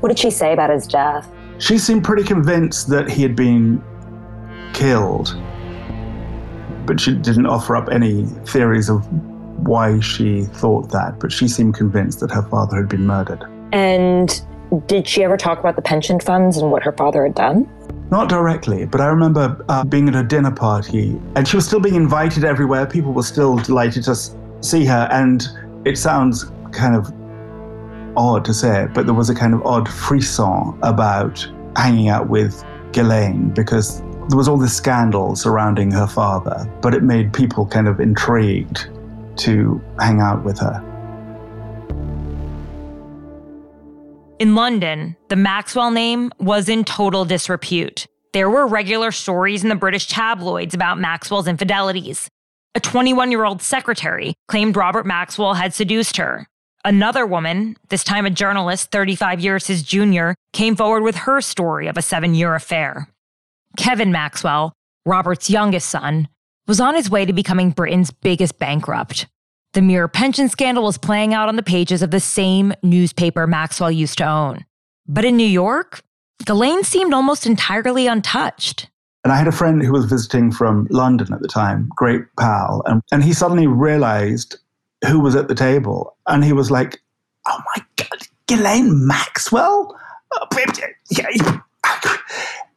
What 0.01 0.09
did 0.09 0.19
she 0.19 0.31
say 0.31 0.53
about 0.53 0.71
his 0.71 0.87
death? 0.87 1.31
She 1.59 1.79
seemed 1.79 2.05
pretty 2.05 2.25
convinced 2.25 2.89
that 2.89 3.11
he 3.11 3.23
had 3.23 3.37
been 3.37 3.83
killed, 4.73 5.37
but 6.87 7.01
she 7.01 7.15
didn't 7.15 7.47
offer 7.47 7.77
up 7.77 7.89
any 7.91 8.25
theories 8.47 8.89
of 8.89 9.07
why 9.67 10.01
she 10.01 10.45
thought 10.45 10.91
that. 10.91 11.21
But 11.21 11.33
she 11.33 11.49
seemed 11.49 11.75
convinced 11.75 12.21
that 12.21 12.31
her 12.31 12.43
father 12.43 12.77
had 12.77 12.89
been 12.89 13.07
murdered. 13.07 13.45
And 13.73 14.41
did 14.87 15.07
she 15.07 15.23
ever 15.25 15.37
talk 15.37 15.59
about 15.59 15.77
the 15.77 15.83
pension 15.83 16.21
funds 16.21 16.57
and 16.57 16.71
what 16.71 16.83
her 16.83 16.93
father 16.93 17.25
had 17.25 17.35
done? 17.35 17.69
Not 18.11 18.29
directly, 18.29 18.85
but 18.85 19.01
I 19.01 19.07
remember 19.07 19.65
uh, 19.69 19.85
being 19.85 20.09
at 20.09 20.15
a 20.15 20.23
dinner 20.23 20.51
party 20.51 21.21
and 21.37 21.49
she 21.49 21.57
was 21.57 21.67
still 21.67 21.81
being 21.81 21.95
invited 21.95 22.45
everywhere. 22.45 22.87
People 22.87 23.13
were 23.13 23.23
still 23.23 23.57
delighted 23.57 24.05
to 24.05 24.15
see 24.61 24.85
her. 24.85 25.09
And 25.11 25.47
it 25.85 25.97
sounds 25.97 26.51
kind 26.73 26.95
of 26.95 27.13
odd 28.17 28.45
to 28.45 28.55
say 28.55 28.85
it, 28.85 28.95
but 28.95 29.07
there 29.07 29.15
was 29.15 29.31
a 29.31 29.35
kind 29.35 29.55
of 29.55 29.65
odd 29.65 29.89
frisson 29.89 30.79
about 30.83 31.47
hanging 31.77 32.09
out 32.09 32.29
with 32.29 32.65
Ghislaine 32.93 33.51
because 33.51 34.03
there 34.29 34.39
was 34.39 34.49
all 34.49 34.57
this 34.57 34.75
scandal 34.75 35.37
surrounding 35.37 35.91
her 35.91 36.07
father, 36.07 36.69
but 36.81 36.95
it 36.95 37.03
made 37.03 37.33
people 37.33 37.67
kind 37.67 37.89
of 37.89 38.01
intrigued 38.01 38.89
to 39.37 39.83
hang 39.99 40.21
out 40.21 40.45
with 40.45 40.59
her. 40.59 40.83
In 44.39 44.55
London, 44.55 45.17
the 45.29 45.37
Maxwell 45.37 45.91
name 45.91 46.33
was 46.39 46.69
in 46.69 46.85
total 46.85 47.25
disrepute. 47.25 48.07
There 48.33 48.51
were 48.51 48.67
regular 48.67 49.13
stories 49.13 49.63
in 49.63 49.69
the 49.69 49.77
British 49.77 50.09
tabloids 50.09 50.75
about 50.75 50.99
Maxwell's 50.99 51.47
infidelities. 51.47 52.29
A 52.75 52.81
21 52.81 53.31
year 53.31 53.45
old 53.45 53.63
secretary 53.63 54.35
claimed 54.49 54.77
Robert 54.77 55.07
Maxwell 55.07 55.55
had 55.55 55.73
seduced 55.73 56.17
her. 56.17 56.49
Another 56.85 57.25
woman, 57.25 57.77
this 57.91 58.03
time 58.03 58.27
a 58.27 58.31
journalist 58.31 58.91
35 58.91 59.41
years 59.41 59.67
his 59.67 59.83
junior, 59.83 60.35
came 60.53 60.75
forward 60.75 61.03
with 61.03 61.15
her 61.17 61.41
story 61.41 61.87
of 61.87 61.97
a 61.97 62.03
seven 62.03 62.35
year 62.35 62.55
affair. 62.55 63.09
Kevin 63.77 64.13
Maxwell, 64.13 64.73
Robert's 65.05 65.51
youngest 65.51 65.89
son, 65.89 66.29
was 66.67 66.81
on 66.81 66.95
his 66.95 67.11
way 67.11 67.25
to 67.25 67.33
becoming 67.33 67.71
Britain's 67.71 68.11
biggest 68.11 68.59
bankrupt. 68.59 69.27
The 69.75 69.83
Mirror 69.83 70.09
pension 70.09 70.49
scandal 70.49 70.85
was 70.85 70.99
playing 70.99 71.35
out 71.35 71.49
on 71.49 71.57
the 71.57 71.63
pages 71.63 72.01
of 72.01 72.11
the 72.11 72.21
same 72.21 72.73
newspaper 72.83 73.47
Maxwell 73.47 73.91
used 73.91 74.19
to 74.19 74.25
own. 74.25 74.65
But 75.07 75.25
in 75.25 75.37
New 75.37 75.47
York, 75.47 76.03
Ghislaine 76.45 76.85
seemed 76.85 77.13
almost 77.13 77.47
entirely 77.47 78.07
untouched. 78.07 78.89
And 79.25 79.33
I 79.33 79.37
had 79.37 79.49
a 79.49 79.53
friend 79.53 79.83
who 79.83 79.93
was 79.93 80.05
visiting 80.05 80.53
from 80.53 80.87
London 80.91 81.33
at 81.33 81.41
the 81.41 81.49
time, 81.49 81.91
great 81.97 82.23
pal, 82.39 82.83
and, 82.87 83.03
and 83.11 83.25
he 83.25 83.33
suddenly 83.33 83.67
realized 83.67 84.57
who 85.07 85.21
was 85.21 85.35
at 85.35 85.49
the 85.49 85.55
table. 85.55 86.17
And 86.27 86.45
he 86.45 86.53
was 86.53 86.71
like, 86.71 87.03
Oh 87.47 87.61
my 87.75 87.83
God, 87.97 88.21
Ghislaine 88.47 89.07
Maxwell? 89.07 89.99
Oh, 90.33 90.47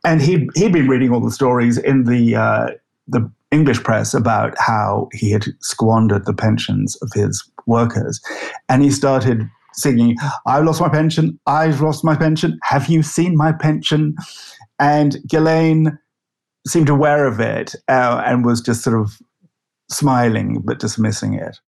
And 0.07 0.21
he, 0.21 0.49
he'd 0.55 0.71
been 0.71 0.87
reading 0.87 1.11
all 1.11 1.19
the 1.19 1.31
stories 1.31 1.77
in 1.77 2.05
the, 2.05 2.33
uh, 2.33 2.67
the 3.09 3.29
English 3.51 3.83
press 3.83 4.13
about 4.13 4.55
how 4.57 5.09
he 5.11 5.31
had 5.31 5.43
squandered 5.59 6.25
the 6.25 6.33
pensions 6.33 6.95
of 7.01 7.11
his 7.13 7.43
workers. 7.65 8.21
And 8.69 8.81
he 8.81 8.89
started 8.89 9.49
singing, 9.73 10.15
I've 10.45 10.63
lost 10.63 10.79
my 10.79 10.87
pension, 10.87 11.37
I've 11.45 11.81
lost 11.81 12.05
my 12.05 12.15
pension, 12.15 12.57
have 12.63 12.87
you 12.87 13.03
seen 13.03 13.35
my 13.35 13.51
pension? 13.51 14.15
And 14.79 15.17
Ghislaine 15.27 15.99
seemed 16.65 16.87
aware 16.87 17.27
of 17.27 17.41
it 17.41 17.75
uh, 17.89 18.23
and 18.25 18.45
was 18.45 18.61
just 18.61 18.83
sort 18.83 18.97
of 18.97 19.19
smiling 19.89 20.61
but 20.63 20.79
dismissing 20.79 21.33
it. 21.33 21.59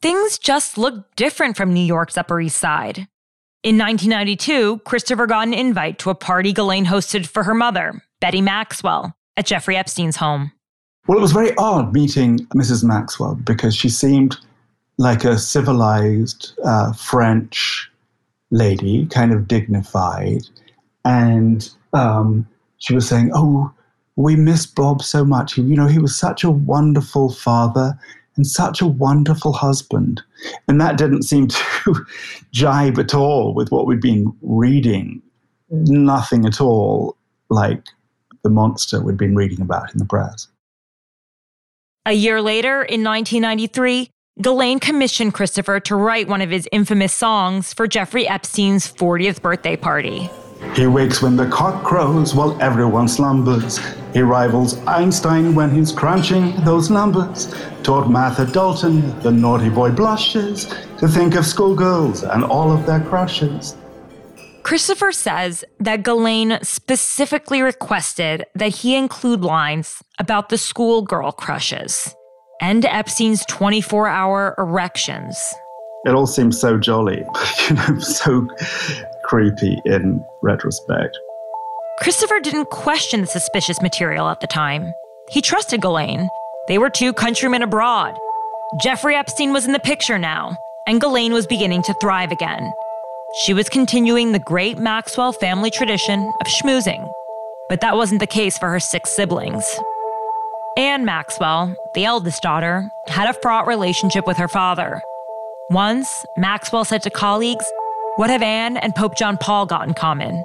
Things 0.00 0.38
just 0.38 0.78
looked 0.78 1.16
different 1.16 1.56
from 1.56 1.74
New 1.74 1.84
York's 1.84 2.16
Upper 2.16 2.40
East 2.40 2.58
Side. 2.58 3.08
In 3.62 3.76
1992, 3.76 4.78
Christopher 4.86 5.26
got 5.26 5.46
an 5.46 5.52
invite 5.52 5.98
to 5.98 6.08
a 6.08 6.14
party 6.14 6.50
Ghislaine 6.50 6.86
hosted 6.86 7.26
for 7.26 7.42
her 7.42 7.52
mother, 7.52 8.02
Betty 8.18 8.40
Maxwell 8.40 9.14
at 9.36 9.44
Jeffrey 9.44 9.76
Epstein's 9.76 10.16
home. 10.16 10.50
Well, 11.06 11.18
it 11.18 11.20
was 11.20 11.32
very 11.32 11.54
odd 11.58 11.92
meeting 11.92 12.38
Mrs. 12.54 12.82
Maxwell 12.82 13.34
because 13.34 13.76
she 13.76 13.90
seemed 13.90 14.38
like 14.96 15.24
a 15.24 15.36
civilized 15.36 16.58
uh, 16.64 16.94
French 16.94 17.90
lady, 18.50 19.04
kind 19.08 19.30
of 19.30 19.46
dignified. 19.46 20.40
And 21.04 21.68
um, 21.92 22.48
she 22.78 22.94
was 22.94 23.06
saying, 23.06 23.30
Oh, 23.34 23.70
we 24.16 24.36
miss 24.36 24.64
Bob 24.64 25.02
so 25.02 25.22
much. 25.22 25.58
You 25.58 25.76
know, 25.76 25.86
he 25.86 25.98
was 25.98 26.16
such 26.16 26.44
a 26.44 26.50
wonderful 26.50 27.30
father 27.30 27.98
and 28.36 28.46
such 28.46 28.80
a 28.80 28.86
wonderful 28.86 29.52
husband. 29.52 30.22
And 30.68 30.80
that 30.80 30.96
didn't 30.96 31.22
seem 31.22 31.48
to 31.48 32.06
jibe 32.52 32.98
at 32.98 33.14
all 33.14 33.54
with 33.54 33.70
what 33.70 33.86
we'd 33.86 34.00
been 34.00 34.32
reading. 34.42 35.22
Nothing 35.70 36.46
at 36.46 36.60
all 36.60 37.16
like 37.48 37.84
the 38.42 38.50
monster 38.50 39.00
we'd 39.00 39.16
been 39.16 39.36
reading 39.36 39.60
about 39.60 39.92
in 39.92 39.98
the 39.98 40.04
press. 40.04 40.48
A 42.06 42.12
year 42.12 42.40
later, 42.40 42.82
in 42.82 43.04
1993, 43.04 44.10
Ghislaine 44.40 44.80
commissioned 44.80 45.34
Christopher 45.34 45.80
to 45.80 45.96
write 45.96 46.28
one 46.28 46.40
of 46.40 46.50
his 46.50 46.66
infamous 46.72 47.12
songs 47.12 47.74
for 47.74 47.86
Jeffrey 47.86 48.26
Epstein's 48.26 48.90
40th 48.90 49.42
birthday 49.42 49.76
party. 49.76 50.30
He 50.74 50.86
wakes 50.86 51.20
when 51.20 51.36
the 51.36 51.46
cock 51.46 51.82
crows 51.84 52.34
while 52.34 52.60
everyone 52.60 53.08
slumbers. 53.08 53.78
He 54.12 54.20
rivals 54.20 54.78
Einstein 54.86 55.54
when 55.54 55.70
he's 55.70 55.92
crunching 55.92 56.54
those 56.64 56.90
numbers. 56.90 57.54
Taught 57.82 58.10
math 58.10 58.38
at 58.40 58.52
Dalton, 58.52 59.18
the 59.20 59.30
naughty 59.30 59.68
boy 59.68 59.90
blushes 59.90 60.66
to 60.98 61.08
think 61.08 61.34
of 61.34 61.46
schoolgirls 61.46 62.22
and 62.22 62.44
all 62.44 62.70
of 62.70 62.86
their 62.86 63.00
crushes. 63.00 63.76
Christopher 64.62 65.10
says 65.10 65.64
that 65.80 66.02
Ghislaine 66.02 66.58
specifically 66.62 67.62
requested 67.62 68.44
that 68.54 68.68
he 68.68 68.94
include 68.94 69.42
lines 69.42 70.02
about 70.18 70.50
the 70.50 70.58
schoolgirl 70.58 71.32
crushes 71.32 72.14
and 72.60 72.84
Epstein's 72.84 73.44
24 73.46 74.06
hour 74.06 74.54
erections. 74.58 75.36
It 76.04 76.14
all 76.14 76.26
seems 76.26 76.60
so 76.60 76.78
jolly, 76.78 77.24
you 77.68 77.74
know, 77.74 77.98
so 77.98 78.46
creepy 79.30 79.80
in 79.84 80.24
retrospect. 80.42 81.16
Christopher 82.00 82.40
didn't 82.40 82.70
question 82.70 83.20
the 83.20 83.26
suspicious 83.28 83.80
material 83.80 84.28
at 84.28 84.40
the 84.40 84.48
time. 84.48 84.92
He 85.30 85.40
trusted 85.40 85.80
Ghislaine. 85.80 86.28
They 86.66 86.78
were 86.78 86.90
two 86.90 87.12
countrymen 87.12 87.62
abroad. 87.62 88.18
Jeffrey 88.82 89.14
Epstein 89.14 89.52
was 89.52 89.66
in 89.66 89.72
the 89.72 89.78
picture 89.78 90.18
now, 90.18 90.56
and 90.88 91.00
Ghislaine 91.00 91.32
was 91.32 91.46
beginning 91.46 91.82
to 91.84 91.94
thrive 92.00 92.32
again. 92.32 92.72
She 93.44 93.54
was 93.54 93.68
continuing 93.68 94.32
the 94.32 94.40
great 94.40 94.78
Maxwell 94.78 95.32
family 95.32 95.70
tradition 95.70 96.18
of 96.40 96.48
schmoozing, 96.48 97.08
but 97.68 97.80
that 97.82 97.94
wasn't 97.96 98.18
the 98.18 98.26
case 98.26 98.58
for 98.58 98.68
her 98.68 98.80
six 98.80 99.10
siblings. 99.10 99.64
Anne 100.76 101.04
Maxwell, 101.04 101.72
the 101.94 102.04
eldest 102.04 102.42
daughter, 102.42 102.90
had 103.06 103.28
a 103.28 103.38
fraught 103.40 103.68
relationship 103.68 104.26
with 104.26 104.38
her 104.38 104.48
father. 104.48 105.00
Once, 105.70 106.08
Maxwell 106.36 106.84
said 106.84 107.02
to 107.04 107.10
colleagues, 107.10 107.64
What 108.20 108.28
have 108.28 108.42
Anne 108.42 108.76
and 108.76 108.94
Pope 108.94 109.16
John 109.16 109.38
Paul 109.38 109.64
got 109.64 109.88
in 109.88 109.94
common? 109.94 110.44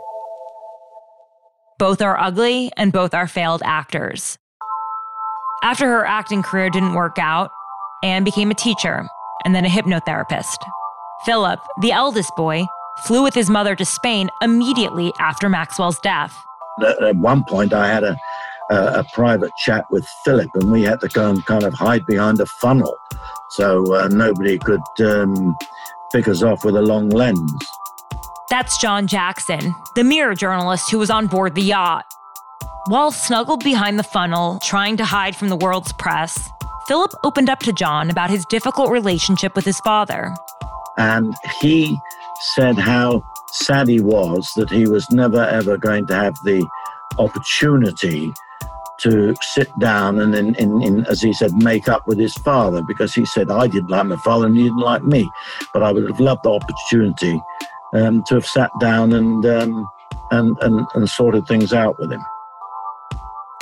Both 1.78 2.02
are 2.02 2.18
ugly 2.18 2.72
and 2.78 2.94
both 2.94 3.14
are 3.14 3.28
failed 3.28 3.62
actors. 3.66 4.38
After 5.62 5.86
her 5.86 6.06
acting 6.06 6.42
career 6.42 6.70
didn't 6.70 6.94
work 6.94 7.18
out, 7.20 7.52
Anne 8.02 8.24
became 8.24 8.50
a 8.50 8.54
teacher 8.54 9.06
and 9.44 9.54
then 9.54 9.66
a 9.66 9.68
hypnotherapist. 9.68 10.56
Philip, 11.26 11.60
the 11.82 11.92
eldest 11.92 12.34
boy, 12.38 12.64
flew 13.08 13.22
with 13.22 13.34
his 13.34 13.50
mother 13.50 13.76
to 13.76 13.84
Spain 13.84 14.30
immediately 14.42 15.12
after 15.20 15.50
Maxwell's 15.50 16.00
death. 16.00 16.34
At 16.82 17.18
one 17.18 17.44
point, 17.44 17.74
I 17.74 17.88
had 17.88 18.06
a, 18.06 18.18
a, 18.70 19.00
a, 19.00 19.06
private 19.14 19.52
chat 19.66 19.84
with 19.92 20.08
Philip, 20.24 20.50
and 20.54 20.72
we 20.72 20.84
had 20.84 21.02
to 21.02 21.10
go 21.10 21.30
and 21.30 21.46
kind 21.46 21.66
of 21.66 21.74
hide 21.74 22.06
behind 22.06 22.40
a 22.40 22.46
funnel 22.46 22.96
so 23.50 23.94
uh, 23.96 24.08
nobody 24.08 24.58
could 24.60 24.80
um, 25.02 25.58
us 26.24 26.42
off 26.42 26.64
with 26.64 26.76
a 26.76 26.82
long 26.82 27.10
lens. 27.10 27.52
That's 28.50 28.78
John 28.78 29.08
Jackson, 29.08 29.76
the 29.96 30.04
Mirror 30.04 30.36
journalist 30.36 30.90
who 30.90 30.98
was 30.98 31.10
on 31.10 31.28
board 31.28 31.56
the 31.56 31.62
yacht. 31.62 32.06
While 32.88 33.12
snuggled 33.12 33.64
behind 33.64 34.00
the 34.00 34.04
funnel, 34.04 34.60
trying 34.64 34.96
to 34.98 35.06
hide 35.06 35.36
from 35.36 35.50
the 35.50 35.56
world's 35.56 35.92
press, 35.92 36.50
Philip 36.88 37.12
opened 37.24 37.50
up 37.50 37.60
to 37.60 37.74
John 37.74 38.10
about 38.10 38.30
his 38.30 38.46
difficult 38.46 38.92
relationship 38.92 39.56
with 39.56 39.66
his 39.66 39.80
father. 39.80 40.34
And 40.98 41.34
he 41.60 41.98
said 42.54 42.78
how 42.78 43.24
sad 43.52 43.88
he 43.88 44.00
was 44.00 44.50
that 44.56 44.70
he 44.70 44.88
was 44.88 45.10
never 45.12 45.44
ever 45.46 45.78
going 45.78 46.08
to 46.08 46.16
have 46.16 46.36
the 46.44 46.66
opportunity 47.18 48.32
to 49.02 49.36
sit 49.42 49.68
down 49.80 50.20
and, 50.20 50.34
in, 50.36 50.56
in, 50.56 50.82
in, 50.82 51.06
as 51.08 51.22
he 51.22 51.34
said, 51.34 51.54
make 51.54 51.88
up 51.88 52.08
with 52.08 52.18
his 52.18 52.34
father 52.36 52.82
because 52.88 53.14
he 53.14 53.26
said, 53.26 53.52
I 53.52 53.68
didn't 53.68 53.90
like 53.90 54.06
my 54.06 54.16
father 54.18 54.48
and 54.48 54.56
he 54.56 54.64
didn't 54.64 54.78
like 54.78 55.04
me. 55.04 55.30
But 55.74 55.84
I 55.84 55.92
would 55.92 56.08
have 56.10 56.20
loved 56.20 56.44
the 56.44 56.52
opportunity 56.52 57.42
um, 57.94 58.24
to 58.28 58.36
have 58.36 58.46
sat 58.46 58.72
down 58.80 59.14
and, 59.14 59.46
um, 59.46 59.90
and, 60.32 60.58
and, 60.62 60.86
and 60.94 61.10
sorted 61.10 61.46
things 61.48 61.74
out 61.74 62.00
with 62.00 62.12
him. 62.12 62.24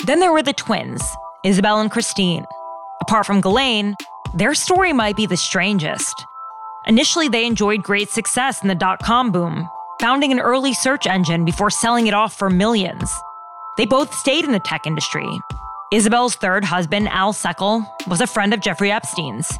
Then 0.06 0.20
there 0.20 0.32
were 0.32 0.42
the 0.42 0.52
twins, 0.52 1.02
Isabel 1.44 1.80
and 1.80 1.90
Christine, 1.90 2.46
Apart 3.04 3.26
from 3.26 3.42
Ghislaine, 3.42 3.96
their 4.32 4.54
story 4.54 4.94
might 4.94 5.14
be 5.14 5.26
the 5.26 5.36
strangest. 5.36 6.24
Initially, 6.86 7.28
they 7.28 7.44
enjoyed 7.44 7.82
great 7.82 8.08
success 8.08 8.62
in 8.62 8.68
the 8.68 8.74
dot 8.74 8.98
com 9.00 9.30
boom, 9.30 9.68
founding 10.00 10.32
an 10.32 10.40
early 10.40 10.72
search 10.72 11.06
engine 11.06 11.44
before 11.44 11.68
selling 11.68 12.06
it 12.06 12.14
off 12.14 12.32
for 12.32 12.48
millions. 12.48 13.12
They 13.76 13.86
both 13.86 14.14
stayed 14.14 14.44
in 14.44 14.52
the 14.52 14.60
tech 14.60 14.86
industry. 14.86 15.26
Isabel's 15.92 16.36
third 16.36 16.64
husband, 16.64 17.08
Al 17.08 17.32
Seckel, 17.32 17.84
was 18.08 18.20
a 18.20 18.26
friend 18.26 18.54
of 18.54 18.60
Jeffrey 18.60 18.92
Epstein's. 18.92 19.58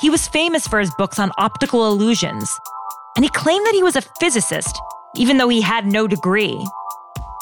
He 0.00 0.10
was 0.10 0.28
famous 0.28 0.66
for 0.68 0.80
his 0.80 0.94
books 0.96 1.18
on 1.18 1.32
optical 1.38 1.86
illusions, 1.86 2.58
and 3.16 3.24
he 3.24 3.30
claimed 3.30 3.66
that 3.66 3.74
he 3.74 3.82
was 3.82 3.96
a 3.96 4.02
physicist, 4.02 4.78
even 5.14 5.38
though 5.38 5.48
he 5.48 5.60
had 5.60 5.86
no 5.86 6.06
degree. 6.06 6.62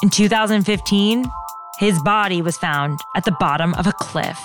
In 0.03 0.11
2015, 0.11 1.25
his 1.79 2.01
body 2.03 2.43
was 2.43 2.57
found 2.57 3.01
at 3.17 3.25
the 3.25 3.37
bottom 3.41 3.75
of 3.75 3.87
a 3.87 3.93
cliff. 3.93 4.39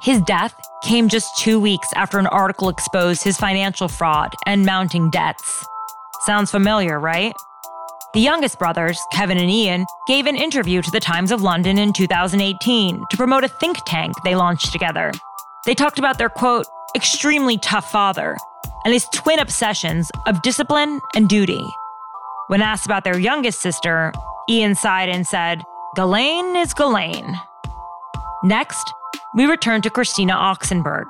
His 0.00 0.20
death 0.22 0.54
came 0.82 1.08
just 1.08 1.36
two 1.38 1.60
weeks 1.60 1.88
after 1.94 2.18
an 2.18 2.26
article 2.26 2.68
exposed 2.68 3.22
his 3.22 3.36
financial 3.36 3.88
fraud 3.88 4.34
and 4.46 4.64
mounting 4.64 5.10
debts. 5.10 5.66
Sounds 6.26 6.50
familiar, 6.50 6.98
right? 6.98 7.34
The 8.14 8.20
youngest 8.20 8.58
brothers, 8.58 9.00
Kevin 9.10 9.38
and 9.38 9.50
Ian, 9.50 9.86
gave 10.06 10.26
an 10.26 10.36
interview 10.36 10.82
to 10.82 10.90
the 10.90 11.00
Times 11.00 11.32
of 11.32 11.40
London 11.40 11.78
in 11.78 11.94
2018 11.94 13.04
to 13.08 13.16
promote 13.16 13.42
a 13.42 13.48
think 13.48 13.78
tank 13.86 14.14
they 14.22 14.34
launched 14.34 14.70
together. 14.70 15.12
They 15.64 15.74
talked 15.74 15.98
about 15.98 16.18
their 16.18 16.28
quote, 16.28 16.66
extremely 16.94 17.56
tough 17.56 17.90
father 17.90 18.36
and 18.84 18.92
his 18.92 19.06
twin 19.14 19.38
obsessions 19.38 20.10
of 20.26 20.42
discipline 20.42 21.00
and 21.16 21.26
duty. 21.26 21.64
When 22.48 22.60
asked 22.60 22.84
about 22.84 23.04
their 23.04 23.18
youngest 23.18 23.62
sister, 23.62 24.12
Ian 24.46 24.74
sighed 24.74 25.08
and 25.08 25.26
said, 25.26 25.62
Ghislaine 25.96 26.54
is 26.54 26.74
Ghislaine. 26.74 27.40
Next, 28.44 28.92
we 29.34 29.46
return 29.46 29.80
to 29.80 29.90
Christina 29.90 30.34
Oxenberg. 30.34 31.06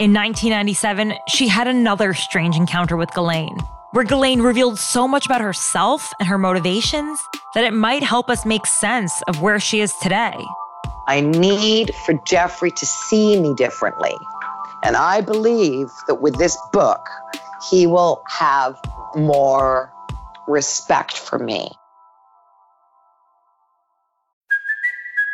In 0.00 0.14
1997, 0.14 1.12
she 1.28 1.48
had 1.48 1.68
another 1.68 2.14
strange 2.14 2.56
encounter 2.56 2.96
with 2.96 3.10
Ghislaine 3.10 3.58
where 3.92 4.04
Ghislaine 4.04 4.40
revealed 4.40 4.78
so 4.78 5.06
much 5.06 5.26
about 5.26 5.40
herself 5.40 6.12
and 6.18 6.28
her 6.28 6.38
motivations 6.38 7.22
that 7.54 7.64
it 7.64 7.72
might 7.72 8.02
help 8.02 8.30
us 8.30 8.44
make 8.46 8.66
sense 8.66 9.22
of 9.28 9.40
where 9.42 9.60
she 9.60 9.80
is 9.80 9.94
today. 10.02 10.42
I 11.06 11.20
need 11.20 11.94
for 12.06 12.14
Jeffrey 12.24 12.70
to 12.70 12.86
see 12.86 13.38
me 13.38 13.54
differently. 13.54 14.14
And 14.82 14.96
I 14.96 15.20
believe 15.20 15.88
that 16.06 16.16
with 16.16 16.38
this 16.38 16.56
book, 16.72 17.06
he 17.70 17.86
will 17.86 18.22
have 18.28 18.80
more 19.14 19.92
respect 20.46 21.16
for 21.16 21.38
me. 21.38 21.72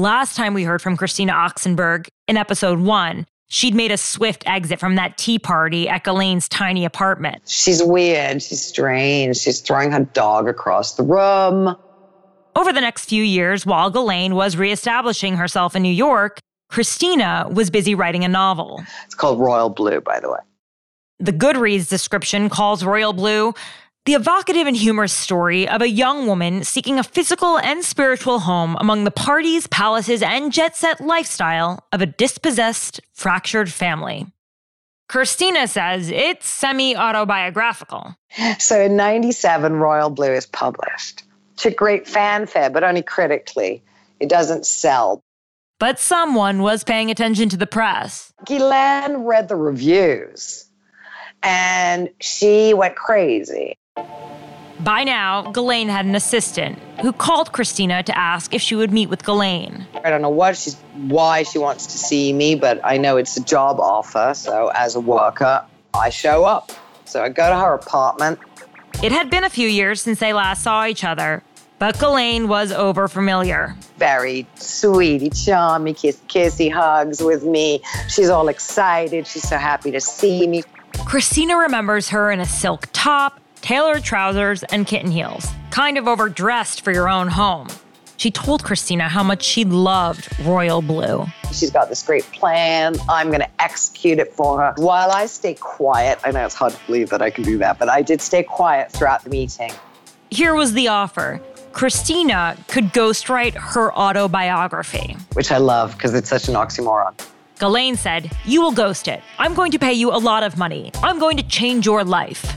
Last 0.00 0.34
time 0.34 0.54
we 0.54 0.62
heard 0.64 0.80
from 0.80 0.96
Christina 0.96 1.34
Oxenberg 1.34 2.08
in 2.26 2.38
episode 2.38 2.78
one, 2.78 3.26
she'd 3.48 3.74
made 3.74 3.92
a 3.92 3.98
swift 3.98 4.42
exit 4.46 4.80
from 4.80 4.94
that 4.94 5.18
tea 5.18 5.38
party 5.38 5.90
at 5.90 6.04
Ghislaine's 6.04 6.48
tiny 6.48 6.86
apartment. 6.86 7.42
She's 7.46 7.82
weird. 7.82 8.40
She's 8.42 8.64
strange. 8.64 9.36
She's 9.36 9.60
throwing 9.60 9.90
her 9.90 10.00
dog 10.00 10.48
across 10.48 10.94
the 10.94 11.02
room. 11.02 11.76
Over 12.56 12.72
the 12.72 12.80
next 12.80 13.10
few 13.10 13.22
years, 13.22 13.66
while 13.66 13.90
Ghislaine 13.90 14.34
was 14.34 14.56
reestablishing 14.56 15.36
herself 15.36 15.76
in 15.76 15.82
New 15.82 15.92
York, 15.92 16.38
Christina 16.70 17.46
was 17.52 17.68
busy 17.68 17.94
writing 17.94 18.24
a 18.24 18.28
novel. 18.28 18.82
It's 19.04 19.14
called 19.14 19.38
Royal 19.38 19.68
Blue, 19.68 20.00
by 20.00 20.18
the 20.18 20.30
way. 20.30 20.38
The 21.18 21.34
Goodreads 21.34 21.90
description 21.90 22.48
calls 22.48 22.82
Royal 22.82 23.12
Blue 23.12 23.52
the 24.06 24.14
evocative 24.14 24.66
and 24.66 24.76
humorous 24.76 25.12
story 25.12 25.68
of 25.68 25.82
a 25.82 25.88
young 25.88 26.26
woman 26.26 26.64
seeking 26.64 26.98
a 26.98 27.04
physical 27.04 27.58
and 27.58 27.84
spiritual 27.84 28.40
home 28.40 28.76
among 28.80 29.04
the 29.04 29.10
parties, 29.10 29.66
palaces, 29.66 30.22
and 30.22 30.52
jet 30.52 30.76
set 30.76 31.00
lifestyle 31.00 31.86
of 31.92 32.00
a 32.00 32.06
dispossessed, 32.06 33.00
fractured 33.12 33.70
family. 33.70 34.26
Christina 35.08 35.66
says 35.66 36.10
it's 36.10 36.48
semi 36.48 36.96
autobiographical. 36.96 38.16
So 38.58 38.80
in 38.80 38.96
97, 38.96 39.74
Royal 39.74 40.08
Blue 40.08 40.32
is 40.32 40.46
published. 40.46 41.24
To 41.58 41.70
great 41.70 42.08
fanfare, 42.08 42.70
but 42.70 42.84
only 42.84 43.02
critically. 43.02 43.82
It 44.18 44.28
doesn't 44.28 44.64
sell. 44.64 45.20
But 45.78 45.98
someone 45.98 46.62
was 46.62 46.84
paying 46.84 47.10
attention 47.10 47.48
to 47.50 47.56
the 47.56 47.66
press. 47.66 48.32
Ghislaine 48.46 49.24
read 49.24 49.48
the 49.48 49.56
reviews 49.56 50.70
and 51.42 52.10
she 52.20 52.74
went 52.74 52.96
crazy. 52.96 53.76
By 54.80 55.04
now, 55.04 55.42
Ghislaine 55.52 55.88
had 55.88 56.06
an 56.06 56.14
assistant 56.14 56.78
who 57.02 57.12
called 57.12 57.52
Christina 57.52 58.02
to 58.02 58.16
ask 58.16 58.54
if 58.54 58.62
she 58.62 58.74
would 58.74 58.90
meet 58.90 59.10
with 59.10 59.24
Ghislaine. 59.26 59.86
I 60.02 60.08
don't 60.08 60.22
know 60.22 60.30
what 60.30 60.56
she's 60.56 60.74
why 60.94 61.42
she 61.42 61.58
wants 61.58 61.86
to 61.88 61.98
see 61.98 62.32
me, 62.32 62.54
but 62.54 62.80
I 62.82 62.96
know 62.96 63.18
it's 63.18 63.36
a 63.36 63.44
job 63.44 63.78
offer. 63.78 64.32
So 64.34 64.68
as 64.68 64.94
a 64.94 65.00
worker, 65.00 65.66
I 65.92 66.08
show 66.08 66.44
up. 66.44 66.72
So 67.04 67.22
I 67.22 67.28
go 67.28 67.50
to 67.50 67.56
her 67.56 67.74
apartment. 67.74 68.38
It 69.02 69.12
had 69.12 69.28
been 69.28 69.44
a 69.44 69.50
few 69.50 69.68
years 69.68 70.00
since 70.00 70.18
they 70.18 70.32
last 70.32 70.62
saw 70.62 70.86
each 70.86 71.04
other, 71.04 71.42
but 71.78 71.98
Ghislaine 71.98 72.48
was 72.48 72.72
over 72.72 73.06
familiar. 73.06 73.76
Very 73.98 74.46
sweetie, 74.54 75.28
charming, 75.28 75.94
kiss, 75.94 76.18
kissy 76.26 76.72
hugs 76.72 77.22
with 77.22 77.44
me. 77.44 77.82
She's 78.08 78.30
all 78.30 78.48
excited. 78.48 79.26
She's 79.26 79.46
so 79.46 79.58
happy 79.58 79.90
to 79.90 80.00
see 80.00 80.46
me. 80.46 80.62
Christina 81.04 81.58
remembers 81.58 82.08
her 82.10 82.30
in 82.30 82.40
a 82.40 82.46
silk 82.46 82.88
top, 82.94 83.40
tailored 83.60 84.04
trousers, 84.04 84.62
and 84.64 84.86
kitten 84.86 85.10
heels, 85.10 85.46
kind 85.70 85.98
of 85.98 86.08
overdressed 86.08 86.82
for 86.82 86.92
your 86.92 87.08
own 87.08 87.28
home. 87.28 87.68
She 88.16 88.30
told 88.30 88.64
Christina 88.64 89.08
how 89.08 89.22
much 89.22 89.42
she 89.42 89.64
loved 89.64 90.28
Royal 90.40 90.82
Blue. 90.82 91.24
She's 91.52 91.70
got 91.70 91.88
this 91.88 92.02
great 92.02 92.24
plan. 92.32 92.96
I'm 93.08 93.28
going 93.28 93.40
to 93.40 93.62
execute 93.62 94.18
it 94.18 94.32
for 94.34 94.60
her. 94.60 94.74
While 94.76 95.10
I 95.10 95.24
stay 95.24 95.54
quiet, 95.54 96.18
I 96.22 96.30
know 96.30 96.44
it's 96.44 96.54
hard 96.54 96.74
to 96.74 96.78
believe 96.86 97.08
that 97.10 97.22
I 97.22 97.30
can 97.30 97.44
do 97.44 97.56
that, 97.58 97.78
but 97.78 97.88
I 97.88 98.02
did 98.02 98.20
stay 98.20 98.42
quiet 98.42 98.92
throughout 98.92 99.24
the 99.24 99.30
meeting. 99.30 99.72
Here 100.30 100.54
was 100.54 100.74
the 100.74 100.88
offer 100.88 101.40
Christina 101.72 102.56
could 102.68 102.92
ghostwrite 102.92 103.54
her 103.54 103.90
autobiography, 103.94 105.16
which 105.32 105.50
I 105.50 105.56
love 105.56 105.92
because 105.92 106.14
it's 106.14 106.28
such 106.28 106.48
an 106.48 106.54
oxymoron. 106.54 107.14
Ghislaine 107.58 107.96
said, 107.96 108.30
You 108.44 108.60
will 108.60 108.72
ghost 108.72 109.08
it. 109.08 109.22
I'm 109.38 109.54
going 109.54 109.72
to 109.72 109.78
pay 109.78 109.92
you 109.92 110.10
a 110.10 110.18
lot 110.18 110.42
of 110.42 110.56
money. 110.56 110.90
I'm 111.02 111.18
going 111.18 111.36
to 111.36 111.42
change 111.42 111.86
your 111.86 112.04
life. 112.04 112.56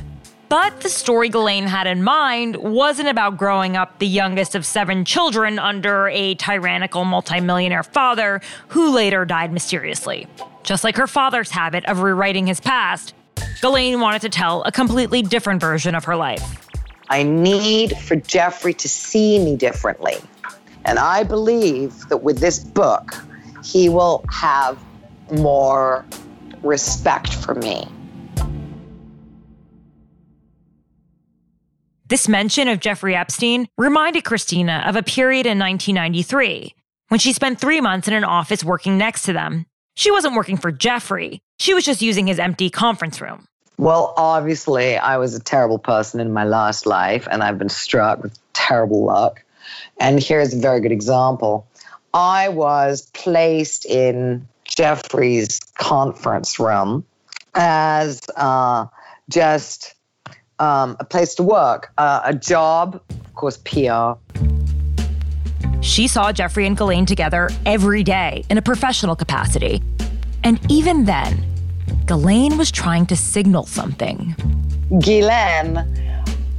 But 0.54 0.82
the 0.82 0.90
story 0.90 1.30
Ghislaine 1.30 1.66
had 1.66 1.88
in 1.88 2.04
mind 2.04 2.58
wasn't 2.58 3.10
about 3.10 3.38
growing 3.38 3.76
up 3.76 3.98
the 3.98 4.06
youngest 4.06 4.54
of 4.54 4.68
seven 4.68 5.04
children 5.04 5.58
under 5.58 6.10
a 6.10 6.36
tyrannical 6.36 7.06
multimillionaire 7.06 7.82
father 7.82 8.40
who 8.68 8.94
later 8.94 9.26
died 9.26 9.52
mysteriously. 9.52 10.28
Just 10.62 10.84
like 10.84 10.96
her 10.96 11.08
father's 11.08 11.50
habit 11.50 11.84
of 11.86 12.02
rewriting 12.02 12.46
his 12.46 12.60
past, 12.60 13.16
Ghislaine 13.62 14.00
wanted 14.00 14.22
to 14.22 14.30
tell 14.30 14.62
a 14.62 14.72
completely 14.72 15.24
different 15.24 15.60
version 15.60 15.96
of 15.96 16.04
her 16.04 16.16
life. 16.16 16.70
I 17.10 17.24
need 17.24 17.98
for 17.98 18.16
Jeffrey 18.16 18.76
to 18.76 18.88
see 18.88 19.40
me 19.40 19.56
differently. 19.56 20.18
And 20.86 21.00
I 21.00 21.24
believe 21.24 22.10
that 22.10 22.18
with 22.18 22.38
this 22.38 22.60
book, 22.60 23.16
he 23.64 23.90
will 23.90 24.24
have 24.32 24.78
more 25.32 26.06
respect 26.62 27.34
for 27.34 27.56
me. 27.56 27.88
This 32.14 32.30
mention 32.30 32.68
of 32.68 32.80
Jeffrey 32.80 33.16
Epstein 33.16 33.68
reminded 33.76 34.24
Christina 34.24 34.84
of 34.86 34.96
a 34.96 35.02
period 35.02 35.48
in 35.48 35.58
1993 35.58 36.76
when 37.08 37.20
she 37.20 37.34
spent 37.34 37.60
three 37.60 37.82
months 37.82 38.08
in 38.08 38.14
an 38.14 38.24
office 38.24 38.64
working 38.64 39.00
next 39.00 39.24
to 39.24 39.34
them. 39.34 39.66
She 39.96 40.12
wasn't 40.12 40.36
working 40.36 40.58
for 40.58 40.72
Jeffrey, 40.72 41.42
she 41.58 41.74
was 41.74 41.84
just 41.84 42.04
using 42.04 42.28
his 42.28 42.38
empty 42.38 42.70
conference 42.70 43.20
room. 43.20 43.48
Well, 43.80 44.14
obviously, 44.16 44.96
I 44.96 45.18
was 45.18 45.34
a 45.34 45.40
terrible 45.40 45.80
person 45.80 46.20
in 46.20 46.32
my 46.32 46.44
last 46.44 46.86
life, 46.86 47.28
and 47.32 47.42
I've 47.42 47.58
been 47.58 47.68
struck 47.68 48.22
with 48.22 48.38
terrible 48.54 49.04
luck. 49.06 49.44
And 50.00 50.22
here's 50.22 50.54
a 50.54 50.60
very 50.60 50.82
good 50.82 50.92
example 50.92 51.66
I 52.14 52.50
was 52.50 53.10
placed 53.16 53.88
in 53.88 54.48
Jeffrey's 54.66 55.60
conference 55.80 56.60
room 56.60 57.06
as 57.56 58.22
uh, 58.38 58.86
just 59.32 59.96
um, 60.60 60.96
a 61.00 61.06
place 61.06 61.36
to 61.36 61.44
work, 61.44 61.92
uh, 61.98 62.22
a 62.24 62.34
job, 62.34 63.02
of 63.10 63.34
course, 63.34 63.58
PR. 63.58 64.14
She 65.82 66.08
saw 66.08 66.32
Jeffrey 66.32 66.66
and 66.66 66.78
Ghislaine 66.78 67.06
together 67.06 67.50
every 67.66 68.04
day 68.04 68.46
in 68.50 68.58
a 68.58 68.62
professional 68.62 69.16
capacity. 69.16 69.82
And 70.44 70.60
even 70.72 71.06
then, 71.06 71.46
Ghislaine 72.06 72.58
was 72.58 72.72
trying 72.72 73.06
to 73.08 73.16
signal 73.16 73.66
something. 73.66 74.36
Ghislaine 75.00 75.86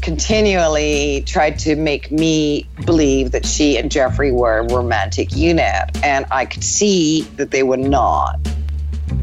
continually 0.02 1.22
tried 1.26 1.58
to 1.60 1.76
make 1.76 2.10
me 2.10 2.68
believe 2.84 3.30
that 3.32 3.46
she 3.46 3.78
and 3.78 3.90
Jeffrey 3.90 4.30
were 4.30 4.58
a 4.58 4.74
romantic 4.74 5.34
unit, 5.34 5.90
and 6.02 6.26
I 6.30 6.44
could 6.44 6.62
see 6.62 7.22
that 7.36 7.50
they 7.50 7.62
were 7.62 7.78
not. 7.78 8.38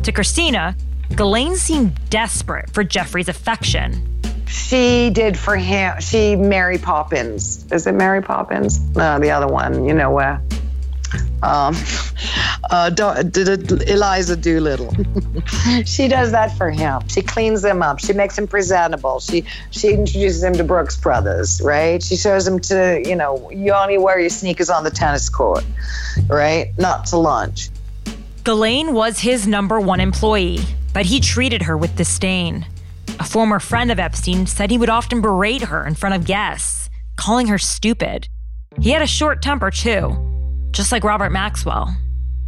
To 0.04 0.12
Christina, 0.12 0.76
Ghislaine 1.10 1.56
seemed 1.56 2.00
desperate 2.10 2.72
for 2.72 2.84
Jeffrey's 2.84 3.30
affection. 3.30 4.21
She 4.52 5.10
did 5.12 5.40
for 5.40 5.56
him. 5.56 6.02
She 6.02 6.36
Mary 6.36 6.78
Poppins. 6.78 7.66
Is 7.72 7.88
it 7.88 7.94
Mary 7.94 8.22
Poppins? 8.22 8.82
No, 8.96 9.18
the 9.18 9.32
other 9.32 9.48
one. 9.48 9.86
You 9.86 9.94
know 9.94 10.12
where? 10.12 10.42
Um, 11.42 11.76
uh, 12.70 12.90
did 12.90 13.72
Eliza 13.90 14.36
Doolittle. 14.36 14.94
she 15.86 16.10
does 16.10 16.32
that 16.34 16.58
for 16.58 16.70
him. 16.70 17.08
She 17.08 17.22
cleans 17.22 17.64
him 17.64 17.82
up. 17.82 18.00
She 18.00 18.12
makes 18.12 18.38
him 18.38 18.46
presentable. 18.46 19.22
She 19.22 19.46
she 19.72 19.94
introduces 19.94 20.44
him 20.44 20.54
to 20.54 20.66
Brooks 20.66 20.98
Brothers, 20.98 21.62
right? 21.64 22.04
She 22.04 22.18
shows 22.18 22.46
him 22.46 22.60
to 22.60 23.02
you 23.06 23.16
know 23.16 23.50
you 23.52 23.72
only 23.72 23.98
wear 23.98 24.20
your 24.20 24.30
sneakers 24.30 24.70
on 24.70 24.84
the 24.84 24.92
tennis 24.92 25.30
court, 25.30 25.64
right? 26.28 26.78
Not 26.78 27.06
to 27.08 27.18
lunch. 27.18 27.70
Ghislaine 28.44 28.94
was 28.94 29.20
his 29.20 29.48
number 29.48 29.80
one 29.80 30.02
employee, 30.02 30.60
but 30.94 31.06
he 31.06 31.22
treated 31.22 31.62
her 31.64 31.78
with 31.78 31.96
disdain. 31.96 32.66
A 33.20 33.24
former 33.24 33.60
friend 33.60 33.92
of 33.92 34.00
Epstein 34.00 34.46
said 34.46 34.72
he 34.72 34.78
would 34.78 34.90
often 34.90 35.22
berate 35.22 35.64
her 35.64 35.86
in 35.86 35.96
front 35.96 36.16
of 36.16 36.26
guests, 36.26 36.90
calling 37.18 37.48
her 37.48 37.58
stupid. 37.58 38.28
He 38.80 38.92
had 38.92 39.02
a 39.02 39.08
short 39.08 39.42
temper, 39.42 39.72
too, 39.72 40.18
just 40.72 40.92
like 40.92 41.04
Robert 41.04 41.32
Maxwell. 41.32 41.96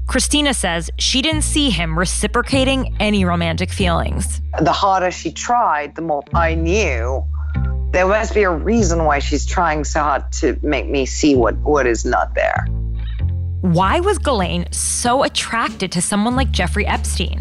Christina 0.07 0.53
says 0.53 0.89
she 0.99 1.21
didn't 1.21 1.43
see 1.43 1.69
him 1.69 1.97
reciprocating 1.97 2.95
any 2.99 3.25
romantic 3.25 3.71
feelings. 3.71 4.41
The 4.61 4.71
harder 4.71 5.11
she 5.11 5.31
tried, 5.31 5.95
the 5.95 6.01
more 6.01 6.23
I 6.33 6.55
knew 6.55 7.25
there 7.91 8.07
must 8.07 8.33
be 8.33 8.43
a 8.43 8.49
reason 8.49 9.05
why 9.05 9.19
she's 9.19 9.45
trying 9.45 9.83
so 9.83 10.01
hard 10.01 10.31
to 10.33 10.57
make 10.63 10.87
me 10.87 11.05
see 11.05 11.35
what, 11.35 11.55
what 11.57 11.85
is 11.85 12.05
not 12.05 12.33
there. 12.33 12.65
Why 13.61 13.99
was 13.99 14.17
Ghislaine 14.17 14.71
so 14.71 15.23
attracted 15.23 15.91
to 15.93 16.01
someone 16.01 16.35
like 16.35 16.51
Jeffrey 16.51 16.85
Epstein? 16.85 17.39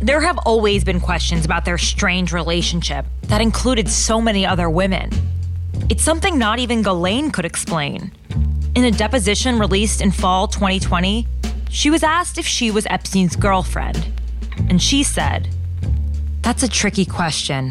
There 0.00 0.20
have 0.20 0.38
always 0.38 0.84
been 0.84 1.00
questions 1.00 1.44
about 1.44 1.64
their 1.64 1.78
strange 1.78 2.32
relationship 2.32 3.06
that 3.22 3.40
included 3.40 3.88
so 3.88 4.20
many 4.20 4.44
other 4.44 4.68
women. 4.68 5.10
It's 5.88 6.02
something 6.02 6.38
not 6.38 6.58
even 6.58 6.82
Ghislaine 6.82 7.30
could 7.30 7.44
explain. 7.44 8.12
In 8.74 8.84
a 8.84 8.90
deposition 8.90 9.58
released 9.58 10.00
in 10.00 10.10
fall 10.10 10.48
2020, 10.48 11.26
she 11.70 11.90
was 11.90 12.02
asked 12.02 12.38
if 12.38 12.46
she 12.46 12.70
was 12.70 12.86
Epstein's 12.86 13.36
girlfriend. 13.36 14.08
And 14.68 14.82
she 14.82 15.04
said, 15.04 15.48
That's 16.42 16.62
a 16.62 16.68
tricky 16.68 17.04
question. 17.04 17.70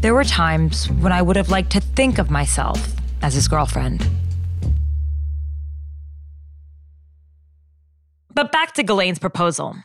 There 0.00 0.14
were 0.14 0.24
times 0.24 0.90
when 0.90 1.12
I 1.12 1.22
would 1.22 1.36
have 1.36 1.50
liked 1.50 1.70
to 1.72 1.80
think 1.80 2.18
of 2.18 2.30
myself 2.30 2.94
as 3.22 3.34
his 3.34 3.46
girlfriend. 3.46 4.06
But 8.34 8.50
back 8.50 8.74
to 8.74 8.82
Ghislaine's 8.82 9.20
proposal. 9.20 9.76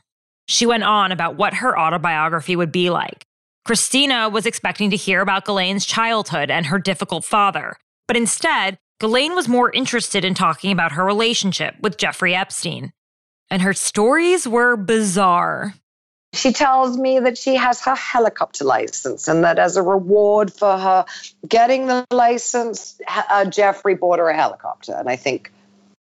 She 0.48 0.66
went 0.66 0.84
on 0.84 1.12
about 1.12 1.36
what 1.36 1.56
her 1.56 1.78
autobiography 1.78 2.56
would 2.56 2.72
be 2.72 2.90
like. 2.90 3.26
Christina 3.66 4.30
was 4.30 4.46
expecting 4.46 4.90
to 4.92 4.96
hear 4.96 5.22
about 5.22 5.46
Ghislaine's 5.46 5.86
childhood 5.86 6.50
and 6.50 6.68
her 6.68 6.80
difficult 6.80 7.26
father, 7.26 7.78
but 8.08 8.16
instead, 8.16 8.78
Ghislaine 9.00 9.36
was 9.36 9.48
more 9.48 9.72
interested 9.72 10.26
in 10.26 10.34
talking 10.34 10.72
about 10.72 10.94
her 10.94 11.04
relationship 11.04 11.76
with 11.82 11.98
Jeffrey 11.98 12.34
Epstein. 12.34 12.94
And 13.50 13.62
her 13.62 13.74
stories 13.74 14.48
were 14.48 14.76
bizarre. 14.76 15.76
She 16.34 16.52
tells 16.52 16.98
me 16.98 17.20
that 17.20 17.38
she 17.38 17.56
has 17.56 17.82
her 17.82 17.96
helicopter 17.96 18.66
license 18.66 19.28
and 19.28 19.44
that 19.44 19.60
as 19.60 19.78
a 19.78 19.82
reward 19.82 20.52
for 20.52 20.78
her 20.78 21.06
getting 21.48 21.88
the 21.88 22.06
license, 22.12 23.00
uh, 23.08 23.46
Jeffrey 23.46 23.96
bought 23.96 24.20
her 24.20 24.30
a 24.30 24.36
helicopter. 24.36 24.94
And 24.94 25.10
I 25.10 25.16
think, 25.16 25.52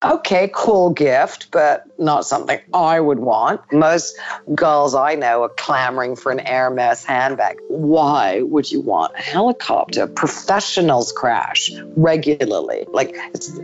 okay, 0.03 0.49
cool 0.53 0.91
gift, 0.91 1.51
but 1.51 1.85
not 1.99 2.25
something 2.25 2.59
I 2.73 2.99
would 2.99 3.19
want. 3.19 3.61
Most 3.71 4.17
girls 4.53 4.93
I 4.93 5.15
know 5.15 5.43
are 5.43 5.49
clamoring 5.49 6.15
for 6.15 6.31
an 6.31 6.39
Hermes 6.39 7.03
handbag. 7.03 7.57
Why 7.67 8.41
would 8.41 8.71
you 8.71 8.81
want 8.81 9.13
a 9.15 9.21
helicopter? 9.21 10.07
Professionals 10.07 11.11
crash 11.11 11.71
regularly. 11.95 12.85
Like 12.91 13.15
it's 13.33 13.59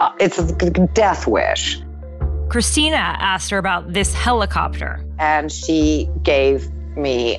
uh, 0.00 0.12
it's 0.18 0.38
a 0.38 0.86
death 0.94 1.26
wish. 1.26 1.80
Christina 2.48 2.96
asked 2.96 3.50
her 3.50 3.58
about 3.58 3.92
this 3.92 4.12
helicopter. 4.12 5.04
And 5.20 5.52
she 5.52 6.08
gave 6.24 6.68
me 6.96 7.36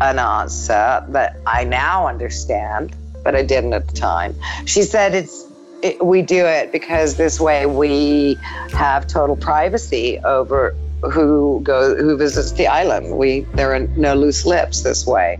an 0.00 0.20
answer 0.20 1.04
that 1.08 1.36
I 1.46 1.64
now 1.64 2.06
understand, 2.06 2.94
but 3.24 3.34
I 3.34 3.42
didn't 3.42 3.72
at 3.72 3.88
the 3.88 3.94
time. 3.94 4.36
She 4.66 4.82
said 4.82 5.14
it's 5.14 5.51
it, 5.82 6.04
we 6.04 6.22
do 6.22 6.46
it 6.46 6.72
because 6.72 7.16
this 7.16 7.40
way 7.40 7.66
we 7.66 8.38
have 8.72 9.06
total 9.06 9.36
privacy 9.36 10.18
over 10.20 10.74
who 11.12 11.60
goes 11.62 12.00
who 12.00 12.16
visits 12.16 12.52
the 12.52 12.68
island. 12.68 13.16
We 13.16 13.40
there 13.54 13.74
are 13.74 13.80
no 13.80 14.14
loose 14.14 14.46
lips 14.46 14.82
this 14.82 15.06
way. 15.06 15.38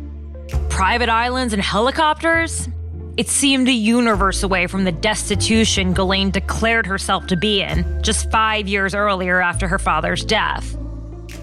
Private 0.69 1.09
islands 1.09 1.53
and 1.53 1.63
helicopters? 1.63 2.69
It 3.17 3.29
seemed 3.29 3.69
a 3.69 3.73
universe 3.73 4.43
away 4.43 4.67
from 4.67 4.85
the 4.85 4.93
destitution 4.93 5.93
Ghislaine 5.93 6.31
declared 6.31 6.87
herself 6.87 7.27
to 7.27 7.37
be 7.37 7.61
in 7.61 8.03
just 8.03 8.31
five 8.31 8.67
years 8.67 8.95
earlier 8.95 9.41
after 9.41 9.69
her 9.69 9.79
father's 9.79 10.25
death. 10.25 10.77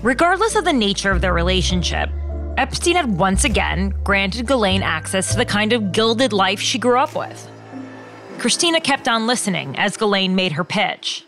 Regardless 0.02 0.56
of 0.56 0.66
the 0.66 0.74
nature 0.74 1.12
of 1.12 1.22
their 1.22 1.34
relationship, 1.34 2.10
Epstein 2.58 2.96
had 2.96 3.18
once 3.18 3.44
again 3.44 3.94
granted 4.04 4.48
Ghislaine 4.48 4.82
access 4.82 5.32
to 5.32 5.38
the 5.38 5.46
kind 5.46 5.72
of 5.72 5.92
gilded 5.92 6.34
life 6.34 6.60
she 6.60 6.80
grew 6.80 6.98
up 6.98 7.16
with. 7.16 7.50
Christina 8.40 8.80
kept 8.80 9.10
on 9.10 9.28
listening 9.28 9.78
as 9.78 9.98
Ghislaine 9.98 10.34
made 10.34 10.54
her 10.54 10.64
pitch. 10.64 11.26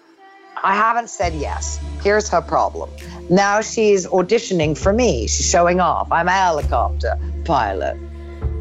I 0.64 0.76
haven't 0.76 1.10
said 1.10 1.34
yes. 1.34 1.78
Here's 2.02 2.30
her 2.30 2.42
problem. 2.42 2.90
Now 3.30 3.60
she's 3.60 4.08
auditioning 4.08 4.78
for 4.78 4.94
me. 4.94 5.28
She's 5.28 5.50
showing 5.50 5.82
off. 5.82 6.10
I'm 6.10 6.30
a 6.30 6.32
helicopter 6.32 7.20
pilot. 7.44 7.98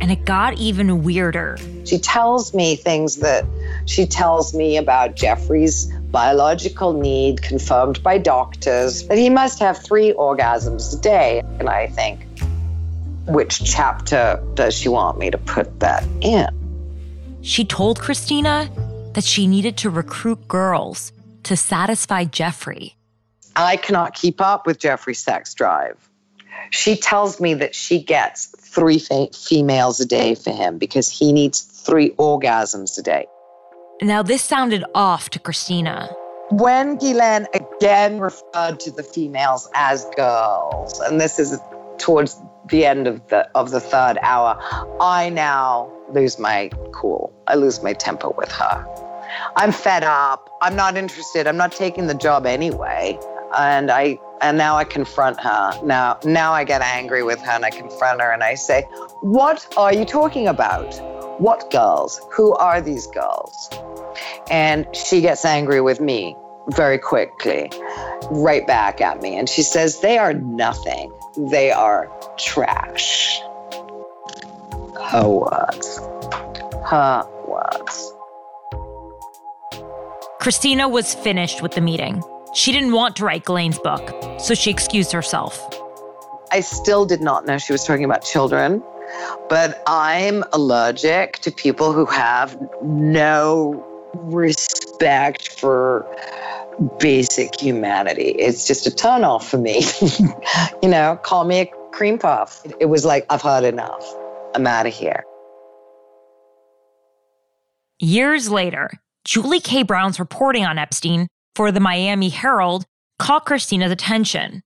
And 0.00 0.10
it 0.10 0.24
got 0.24 0.54
even 0.58 1.04
weirder. 1.04 1.58
She 1.84 1.98
tells 1.98 2.52
me 2.52 2.74
things 2.74 3.16
that 3.16 3.44
she 3.86 4.04
tells 4.06 4.52
me 4.52 4.78
about 4.78 5.14
Jeffrey's 5.14 5.86
biological 6.10 6.94
need, 6.94 7.42
confirmed 7.42 8.02
by 8.02 8.18
doctors, 8.18 9.06
that 9.06 9.18
he 9.18 9.30
must 9.30 9.60
have 9.60 9.78
three 9.78 10.12
orgasms 10.12 10.98
a 10.98 11.00
day. 11.00 11.42
And 11.60 11.68
I 11.68 11.86
think, 11.86 12.26
which 13.28 13.62
chapter 13.62 14.42
does 14.54 14.74
she 14.74 14.88
want 14.88 15.18
me 15.18 15.30
to 15.30 15.38
put 15.38 15.78
that 15.80 16.02
in? 16.20 16.60
She 17.42 17.64
told 17.64 18.00
Christina 18.00 18.70
that 19.14 19.24
she 19.24 19.46
needed 19.46 19.76
to 19.79 19.90
recruit 19.90 20.46
girls 20.46 21.12
to 21.44 21.57
satisfy 21.57 22.24
Jeffrey. 22.24 22.96
I 23.57 23.76
cannot 23.76 24.14
keep 24.14 24.40
up 24.40 24.66
with 24.66 24.79
Jeffrey's 24.79 25.18
sex 25.18 25.55
drive. 25.55 25.96
She 26.70 26.96
tells 26.96 27.40
me 27.40 27.55
that 27.55 27.74
she 27.74 28.03
gets 28.03 28.46
three 28.46 28.98
fe- 28.98 29.31
females 29.33 30.00
a 30.00 30.07
day 30.07 30.35
for 30.35 30.50
him 30.53 30.79
because 30.79 31.09
he 31.09 31.33
needs 31.33 31.61
three 31.61 32.11
orgasms 32.11 32.98
a 32.98 33.03
day. 33.03 33.26
Now, 34.03 34.22
this 34.22 34.42
sounded 34.42 34.85
off 34.94 35.31
to 35.31 35.38
Christina. 35.38 36.09
When 36.50 36.96
Ghislaine 36.96 37.46
again 37.55 38.20
referred 38.20 38.81
to 38.81 38.90
the 38.90 39.03
females 39.03 39.68
as 39.74 40.05
girls, 40.16 41.00
and 41.00 41.20
this 41.20 41.38
is 41.38 41.59
towards 41.98 42.37
the 42.68 42.85
end 42.87 43.07
of 43.07 43.26
the 43.29 43.48
of 43.55 43.70
the 43.70 43.81
third 43.81 44.18
hour, 44.22 44.59
I 45.00 45.31
now 45.31 45.92
lose 46.12 46.38
my 46.38 46.70
cool. 46.92 47.33
I 47.46 47.55
lose 47.55 47.83
my 47.83 47.92
temper 47.92 48.29
with 48.31 48.51
her. 48.53 48.87
I'm 49.57 49.73
fed 49.73 50.03
up. 50.05 50.51
I'm 50.61 50.77
not 50.77 50.96
interested. 50.96 51.46
I'm 51.46 51.57
not 51.57 51.73
taking 51.73 52.07
the 52.07 52.14
job 52.14 52.46
anyway. 52.46 53.18
And 53.57 53.90
I 53.90 54.18
and 54.40 54.57
now 54.57 54.77
I 54.77 54.85
confront 54.85 55.40
her. 55.40 55.81
Now 55.85 56.18
now 56.25 56.53
I 56.53 56.64
get 56.64 56.83
angry 56.83 57.23
with 57.23 57.40
her 57.40 57.53
and 57.53 57.64
I 57.64 57.70
confront 57.70 58.20
her 58.20 58.31
and 58.31 58.42
I 58.42 58.55
say, 58.55 58.83
"What 59.20 59.75
are 59.77 59.92
you 59.92 60.05
talking 60.05 60.49
about? 60.49 60.94
What 61.40 61.70
girls? 61.70 62.20
Who 62.33 62.55
are 62.55 62.81
these 62.81 63.07
girls?" 63.09 63.70
And 64.51 64.87
she 64.94 65.20
gets 65.20 65.44
angry 65.44 65.81
with 65.81 66.01
me 66.01 66.37
very 66.68 66.99
quickly, 66.99 67.70
right 68.31 68.66
back 68.66 69.01
at 69.01 69.20
me 69.23 69.37
and 69.37 69.49
she 69.49 69.62
says, 69.62 70.01
"They 70.01 70.18
are 70.18 70.33
nothing. 70.33 71.12
They 71.37 71.73
are 71.73 72.11
trash." 72.37 73.42
Her 75.02 75.28
words. 75.28 75.98
Her 76.86 77.24
words. 77.46 78.14
Christina 80.40 80.88
was 80.88 81.14
finished 81.14 81.62
with 81.62 81.72
the 81.72 81.80
meeting. 81.80 82.22
She 82.54 82.72
didn't 82.72 82.92
want 82.92 83.16
to 83.16 83.24
write 83.24 83.44
Ghislaine's 83.44 83.78
book, 83.78 84.40
so 84.40 84.54
she 84.54 84.70
excused 84.70 85.12
herself. 85.12 85.60
I 86.50 86.60
still 86.60 87.06
did 87.06 87.20
not 87.20 87.46
know 87.46 87.58
she 87.58 87.72
was 87.72 87.84
talking 87.84 88.04
about 88.04 88.24
children, 88.24 88.82
but 89.48 89.82
I'm 89.86 90.42
allergic 90.52 91.38
to 91.40 91.52
people 91.52 91.92
who 91.92 92.06
have 92.06 92.58
no 92.82 93.86
respect 94.14 95.48
for 95.58 96.06
basic 96.98 97.60
humanity. 97.60 98.30
It's 98.30 98.66
just 98.66 98.86
a 98.86 98.94
turn 98.94 99.24
off 99.24 99.48
for 99.48 99.58
me. 99.58 99.82
you 100.82 100.88
know, 100.88 101.18
call 101.22 101.44
me 101.44 101.60
a 101.60 101.66
cream 101.92 102.18
puff. 102.18 102.62
It 102.80 102.86
was 102.86 103.04
like, 103.04 103.26
I've 103.30 103.42
heard 103.42 103.64
enough. 103.64 104.02
I'm 104.54 104.66
out 104.66 104.86
of 104.86 104.94
here. 104.94 105.24
Years 107.98 108.50
later, 108.50 108.90
Julie 109.24 109.60
K. 109.60 109.82
Brown's 109.82 110.18
reporting 110.18 110.64
on 110.64 110.78
Epstein 110.78 111.28
for 111.54 111.70
the 111.70 111.80
Miami 111.80 112.30
Herald 112.30 112.86
caught 113.18 113.44
Christina's 113.44 113.92
attention, 113.92 114.62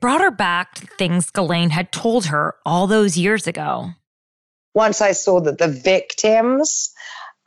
brought 0.00 0.20
her 0.20 0.30
back 0.30 0.74
to 0.74 0.86
things 0.86 1.30
Ghislaine 1.30 1.70
had 1.70 1.92
told 1.92 2.26
her 2.26 2.56
all 2.66 2.86
those 2.86 3.16
years 3.16 3.46
ago. 3.46 3.90
Once 4.74 5.00
I 5.00 5.12
saw 5.12 5.40
that 5.40 5.58
the 5.58 5.68
victims 5.68 6.92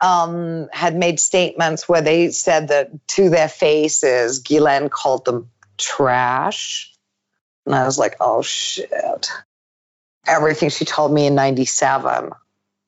um, 0.00 0.68
had 0.72 0.96
made 0.96 1.20
statements 1.20 1.88
where 1.88 2.00
they 2.00 2.30
said 2.30 2.68
that 2.68 2.88
to 3.08 3.28
their 3.28 3.48
faces, 3.48 4.40
Ghislaine 4.40 4.88
called 4.88 5.26
them 5.26 5.50
trash. 5.76 6.90
And 7.66 7.74
I 7.74 7.84
was 7.84 7.98
like, 7.98 8.16
oh 8.18 8.42
shit. 8.42 9.30
Everything 10.30 10.68
she 10.70 10.84
told 10.84 11.12
me 11.12 11.26
in 11.26 11.34
97 11.34 12.30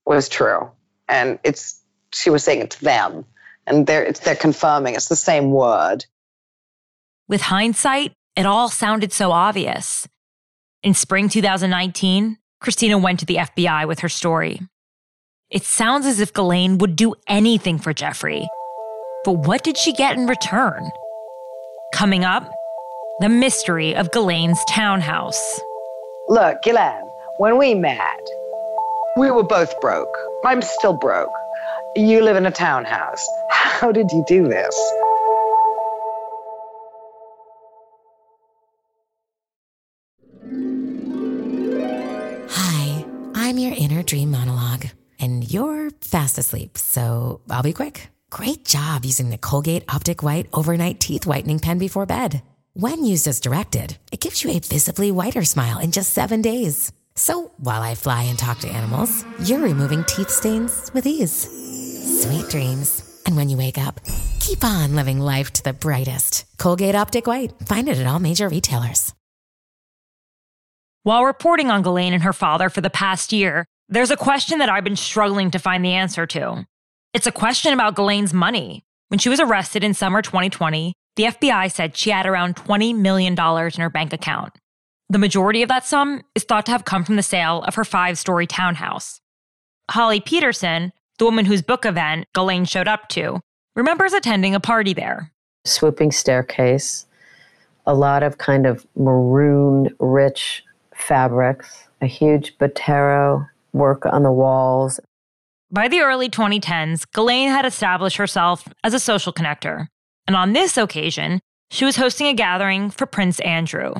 was 0.07 0.29
true. 0.29 0.71
And 1.09 1.41
it's 1.43 1.81
she 2.13 2.31
was 2.31 2.45
saying 2.45 2.61
it 2.61 2.71
to 2.71 2.85
them. 2.85 3.25
And 3.67 3.87
they're 3.87 4.05
it's, 4.05 4.21
they're 4.21 4.37
confirming 4.37 4.95
it's 4.95 5.09
the 5.09 5.17
same 5.17 5.51
word. 5.51 6.07
With 7.29 7.41
hindsight, 7.41 8.13
it 8.37 8.47
all 8.47 8.69
sounded 8.69 9.13
so 9.13 9.33
obvious. 9.33 10.07
In 10.83 10.95
spring 10.95 11.29
2019, 11.29 12.39
Christina 12.61 12.97
went 12.97 13.21
to 13.21 13.27
the 13.27 13.37
FBI 13.37 13.89
with 13.89 14.01
her 14.01 14.09
story. 14.09 14.61
It 15.51 15.65
sounds 15.65 16.07
as 16.07 16.21
if 16.21 16.33
Ghislaine 16.33 16.79
would 16.79 16.97
do 16.97 17.15
anything 17.27 17.79
for 17.79 17.93
Jeffrey. 17.93 18.49
But 19.25 19.33
what 19.33 19.65
did 19.65 19.77
she 19.77 19.93
get 19.93 20.17
in 20.17 20.27
return? 20.27 20.89
Coming 21.93 22.25
up, 22.25 22.51
the 23.21 23.29
mystery 23.29 23.95
of 23.95 24.11
Ghislaine's 24.11 24.65
townhouse. 24.69 25.61
Look, 26.29 26.63
Ghislaine, 26.63 27.02
when 27.38 27.59
we 27.59 27.75
met, 27.75 28.21
we 29.16 29.31
were 29.31 29.42
both 29.42 29.81
broke. 29.81 30.16
I'm 30.45 30.62
still 30.62 30.92
broke. 30.92 31.33
You 31.97 32.23
live 32.23 32.37
in 32.37 32.47
a 32.47 32.51
townhouse. 32.51 33.27
How 33.51 33.92
did 33.92 34.11
you 34.11 34.25
do 34.27 34.49
this? 34.49 34.75
Hi, 42.51 43.05
I'm 43.35 43.59
your 43.59 43.75
inner 43.77 44.03
dream 44.03 44.31
monologue, 44.31 44.87
and 45.18 45.51
you're 45.51 45.90
fast 46.01 46.38
asleep, 46.38 46.79
so 46.79 47.40
I'll 47.51 47.62
be 47.62 47.73
quick. 47.73 48.09
Great 48.31 48.64
job 48.64 49.05
using 49.05 49.29
the 49.31 49.38
Colgate 49.38 49.85
Optic 49.88 50.23
White 50.23 50.47
Overnight 50.55 51.01
Teeth 51.01 51.27
Whitening 51.27 51.59
Pen 51.59 51.79
before 51.79 52.07
bed. 52.07 52.42
When 52.75 53.05
used 53.05 53.29
as 53.29 53.40
directed, 53.40 53.99
it 54.11 54.21
gives 54.21 54.42
you 54.42 54.51
a 54.51 54.61
visibly 54.61 55.11
whiter 55.11 55.45
smile 55.45 55.79
in 55.79 55.92
just 55.92 56.14
seven 56.14 56.40
days. 56.40 56.90
So 57.14 57.53
while 57.59 57.83
I 57.83 57.94
fly 57.94 58.22
and 58.25 58.38
talk 58.38 58.59
to 58.61 58.68
animals, 58.68 59.25
you're 59.44 59.61
removing 59.61 60.05
teeth 60.05 60.31
stains 60.31 60.90
with 60.94 61.07
ease. 61.07 61.48
Sweet 62.22 62.48
dreams. 62.48 63.09
And 63.27 63.37
when 63.37 63.48
you 63.48 63.57
wake 63.57 63.79
up, 63.79 64.01
keep 64.40 64.64
on 64.64 64.96
living 64.96 65.20
life 65.20 65.53
to 65.53 65.62
the 65.62 65.72
brightest. 65.72 66.44
Colgate 66.59 66.94
Optic 66.94 67.27
White. 67.27 67.53
Find 67.66 67.88
it 67.88 67.98
at 67.98 68.07
all 68.07 68.18
major 68.18 68.48
retailers. 68.48 69.12
While 71.05 71.25
reporting 71.25 71.70
on 71.70 71.83
Ghislaine 71.83 72.14
and 72.14 72.22
her 72.22 72.33
father 72.33 72.68
for 72.68 72.81
the 72.81 72.90
past 72.90 73.33
year, 73.33 73.66
there's 73.88 74.11
a 74.11 74.16
question 74.16 74.59
that 74.59 74.68
I've 74.68 74.85
been 74.85 74.96
struggling 74.96 75.51
to 75.51 75.59
find 75.59 75.85
the 75.85 75.92
answer 75.92 76.27
to. 76.29 76.66
It's 77.12 77.27
a 77.27 77.33
question 77.33 77.72
about 77.72 77.96
Ghislaine's 77.96 78.33
money. 78.33 78.85
When 79.09 79.18
she 79.18 79.29
was 79.29 79.40
arrested 79.40 79.85
in 79.85 79.94
summer 79.94 80.22
2020, 80.22 80.94
the 81.16 81.25
FBI 81.25 81.70
said 81.70 81.96
she 81.96 82.11
had 82.11 82.25
around 82.25 82.57
$20 82.57 82.96
million 82.96 83.35
in 83.35 83.81
her 83.81 83.90
bank 83.90 84.12
account. 84.12 84.55
The 85.12 85.18
majority 85.18 85.61
of 85.62 85.68
that 85.68 85.85
sum 85.85 86.22
is 86.35 86.44
thought 86.44 86.64
to 86.64 86.72
have 86.72 86.87
come 86.87 87.05
from 87.05 87.16
the 87.16 87.22
sale 87.22 87.62
of 87.64 87.75
her 87.75 87.85
five 87.85 88.16
story 88.16 88.46
townhouse. 88.46 89.20
Holly 89.90 90.20
Peterson, 90.20 90.90
the 91.18 91.27
woman 91.27 91.44
whose 91.44 91.61
book 91.61 91.85
event 91.85 92.25
Ghislaine 92.33 92.64
showed 92.64 92.88
up 92.88 93.11
to, 93.11 93.40
remembers 93.77 94.14
attending 94.14 94.55
a 94.55 94.61
party 94.61 94.94
there. 94.94 95.31
Swooping 95.66 96.12
staircase, 96.12 97.05
a 97.85 97.92
lot 97.92 98.22
of 98.22 98.38
kind 98.38 98.64
of 98.64 98.87
maroon 98.96 99.94
rich 99.98 100.64
fabrics, 100.94 101.88
a 102.01 102.07
huge 102.07 102.57
Botero 102.57 103.46
work 103.75 104.07
on 104.07 104.22
the 104.22 104.33
walls. 104.33 104.98
By 105.70 105.88
the 105.88 106.01
early 106.01 106.31
2010s, 106.31 107.05
Ghislaine 107.12 107.51
had 107.51 107.66
established 107.66 108.16
herself 108.16 108.66
as 108.83 108.94
a 108.94 108.98
social 108.98 109.35
connector. 109.35 109.88
And 110.27 110.35
on 110.35 110.55
this 110.55 110.79
occasion, 110.79 111.40
she 111.70 111.85
was 111.85 111.96
hosting 111.96 112.29
a 112.29 112.33
gathering 112.33 112.88
for 112.88 113.05
Prince 113.05 113.40
Andrew. 113.40 113.92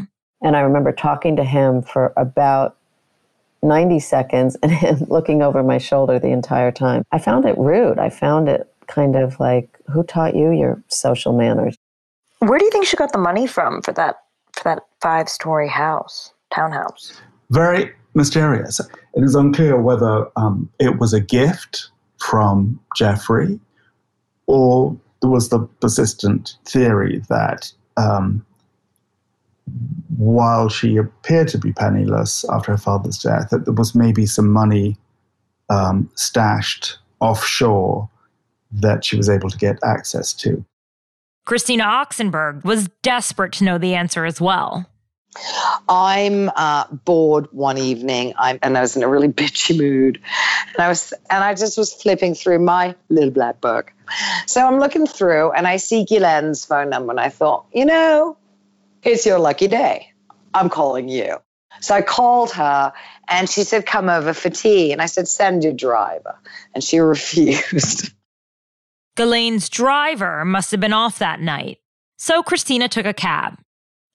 And 0.43 0.57
I 0.57 0.61
remember 0.61 0.93
talking 0.93 1.37
to 1.37 1.45
him 1.45 1.83
for 1.83 2.13
about 2.17 2.77
90 3.63 4.01
seconds 4.01 4.57
and 4.63 4.73
him 4.73 4.99
looking 5.09 5.43
over 5.43 5.63
my 5.63 5.79
shoulder 5.79 6.19
the 6.19 6.29
entire 6.29 6.73
time. 6.73 7.05
I 7.13 7.19
found 7.19 7.45
it 7.45 7.57
rude. 7.59 7.99
I 7.99 8.11
found 8.11 8.49
it 8.49 8.69
kind 8.89 9.17
of 9.17 9.39
like, 9.41 9.79
who 9.91 10.03
taught 10.03 10.35
you 10.35 10.51
your 10.51 10.83
social 10.89 11.33
manners? 11.33 11.77
Where 12.41 12.59
do 12.59 12.65
you 12.65 12.71
think 12.71 12.87
she 12.87 12.97
got 12.97 13.13
the 13.13 13.19
money 13.19 13.47
from 13.47 13.83
for 13.83 13.93
that 13.93 14.17
for 14.53 14.65
that 14.65 14.83
five 15.01 15.29
story 15.29 15.69
house, 15.69 16.33
townhouse? 16.53 17.21
Very 17.51 17.93
mysterious. 18.15 18.81
It 19.15 19.23
is 19.23 19.35
unclear 19.35 19.81
whether 19.81 20.27
um, 20.37 20.69
it 20.81 20.99
was 20.99 21.13
a 21.13 21.21
gift 21.21 21.89
from 22.19 22.81
Jeffrey 22.97 23.61
or 24.47 24.97
there 25.21 25.31
was 25.31 25.49
the 25.49 25.61
persistent 25.81 26.57
theory 26.65 27.23
that 27.29 27.73
um, 27.97 28.45
while 30.17 30.69
she 30.69 30.97
appeared 30.97 31.49
to 31.49 31.59
be 31.59 31.73
penniless 31.73 32.45
after 32.51 32.73
her 32.73 32.79
father's 32.79 33.19
death, 33.19 33.51
that 33.51 33.65
there 33.65 33.75
was 33.75 33.95
maybe 33.95 34.27
some 34.27 34.49
money 34.49 34.97
um, 35.71 36.11
stashed 36.15 36.99
offshore 37.21 38.09
that 38.73 39.05
she 39.05 39.17
was 39.17 39.29
able 39.29 39.51
to 39.51 39.59
get 39.59 39.79
access 39.85 40.33
to. 40.33 40.65
Christina 41.45 41.85
Oxenberg 41.85 42.65
was 42.65 42.89
desperate 43.03 43.53
to 43.55 43.65
know 43.65 43.79
the 43.79 43.95
answer 43.95 44.25
as 44.25 44.41
well. 44.41 44.87
I'm 45.89 46.51
uh, 46.55 46.85
bored 46.91 47.49
one 47.53 47.79
evening, 47.79 48.35
I'm, 48.39 48.59
and 48.63 48.77
I 48.77 48.83
was 48.83 48.97
in 48.97 49.03
a 49.03 49.09
really 49.09 49.29
bitchy 49.29 49.77
mood, 49.77 50.21
and 50.75 50.85
I 50.85 50.89
was, 50.89 51.13
and 51.31 51.43
I 51.43 51.55
just 51.55 51.79
was 51.79 51.95
flipping 51.95 52.35
through 52.35 52.59
my 52.59 52.95
little 53.09 53.31
black 53.31 53.61
book. 53.61 53.93
So 54.47 54.67
I'm 54.67 54.79
looking 54.79 55.07
through, 55.07 55.53
and 55.53 55.67
I 55.67 55.79
see 55.79 56.05
Ghislaine's 56.05 56.65
phone 56.67 56.91
number, 56.91 57.13
and 57.13 57.21
I 57.21 57.31
thought, 57.31 57.65
you 57.73 57.87
know, 57.87 58.37
it's 59.03 59.27
your 59.27 59.39
lucky 59.39 59.69
day. 59.69 60.13
I'm 60.55 60.69
calling 60.69 61.09
you. 61.09 61.39
So 61.81 61.95
I 61.95 62.03
called 62.03 62.53
her, 62.53 62.93
and 63.29 63.49
she 63.49 63.65
said, 63.65 63.87
come 63.87 64.09
over 64.09 64.35
for 64.35 64.51
tea, 64.51 64.93
and 64.93 65.01
I 65.01 65.07
said, 65.07 65.27
send 65.27 65.65
your 65.65 65.73
driver, 65.73 66.39
and 66.75 66.85
she 66.85 66.99
refused. 67.01 68.13
Ghislaine's 69.17 69.69
driver 69.69 70.45
must 70.45 70.71
have 70.71 70.81
been 70.81 70.93
off 70.93 71.19
that 71.19 71.41
night, 71.41 71.79
so 72.19 72.43
Christina 72.43 72.89
took 72.89 73.07
a 73.07 73.13
cab. 73.13 73.59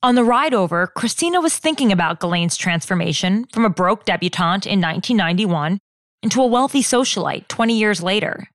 On 0.04 0.16
the 0.16 0.24
ride 0.24 0.54
over, 0.54 0.88
Christina 0.88 1.42
was 1.42 1.58
thinking 1.58 1.92
about 1.92 2.20
Ghislaine's 2.20 2.56
transformation 2.56 3.46
from 3.52 3.66
a 3.66 3.70
broke 3.70 4.06
debutante 4.06 4.68
in 4.68 4.80
1991 4.80 5.80
into 6.22 6.42
a 6.42 6.48
wealthy 6.48 6.82
socialite 6.82 7.48
20 7.48 7.78
years 7.78 8.02
later. 8.02 8.48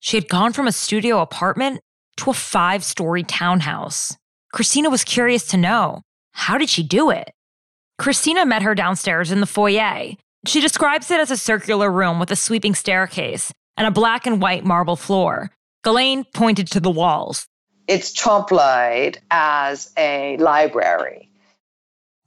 She 0.00 0.16
had 0.16 0.28
gone 0.28 0.52
from 0.52 0.66
a 0.66 0.72
studio 0.72 1.20
apartment 1.20 1.80
to 2.16 2.30
a 2.30 2.34
five 2.34 2.82
story 2.82 3.22
townhouse. 3.22 4.16
Christina 4.52 4.90
was 4.90 5.04
curious 5.04 5.46
to 5.48 5.56
know 5.56 6.02
how 6.32 6.58
did 6.58 6.68
she 6.68 6.82
do 6.82 7.10
it? 7.10 7.32
Christina 7.98 8.46
met 8.46 8.62
her 8.62 8.74
downstairs 8.74 9.30
in 9.30 9.40
the 9.40 9.46
foyer. 9.46 10.12
She 10.46 10.60
describes 10.60 11.10
it 11.10 11.20
as 11.20 11.30
a 11.30 11.36
circular 11.36 11.90
room 11.90 12.18
with 12.18 12.30
a 12.30 12.36
sweeping 12.36 12.74
staircase 12.74 13.52
and 13.76 13.86
a 13.86 13.90
black 13.90 14.26
and 14.26 14.40
white 14.40 14.64
marble 14.64 14.96
floor. 14.96 15.50
Ghislaine 15.82 16.24
pointed 16.24 16.66
to 16.68 16.80
the 16.80 16.90
walls 16.90 17.46
it's 17.90 18.12
trompe 18.12 19.16
as 19.32 19.92
a 19.96 20.36
library. 20.36 21.28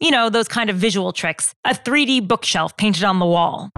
You 0.01 0.11
know, 0.11 0.29
those 0.29 0.49
kind 0.49 0.69
of 0.69 0.75
visual 0.75 1.13
tricks. 1.13 1.55
A 1.63 1.69
3D 1.69 2.27
bookshelf 2.27 2.75
painted 2.75 3.05
on 3.05 3.19
the 3.19 3.25
wall. 3.25 3.69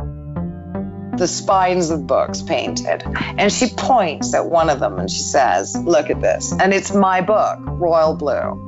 The 1.18 1.28
spines 1.28 1.90
of 1.90 2.08
books 2.08 2.42
painted. 2.42 3.04
And 3.38 3.52
she 3.52 3.70
points 3.70 4.34
at 4.34 4.46
one 4.46 4.70
of 4.70 4.80
them 4.80 5.00
and 5.00 5.10
she 5.10 5.22
says, 5.22 5.76
Look 5.76 6.10
at 6.10 6.22
this. 6.22 6.54
And 6.60 6.74
it's 6.74 6.94
my 6.94 7.22
book, 7.22 7.60
Royal 7.62 8.16
Blue. 8.16 8.62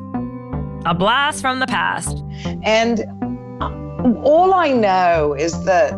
A 0.85 0.93
blast 0.93 1.41
from 1.41 1.59
the 1.59 1.67
past. 1.67 2.23
And 2.63 3.01
all 4.23 4.53
I 4.53 4.71
know 4.71 5.33
is 5.33 5.65
that 5.65 5.93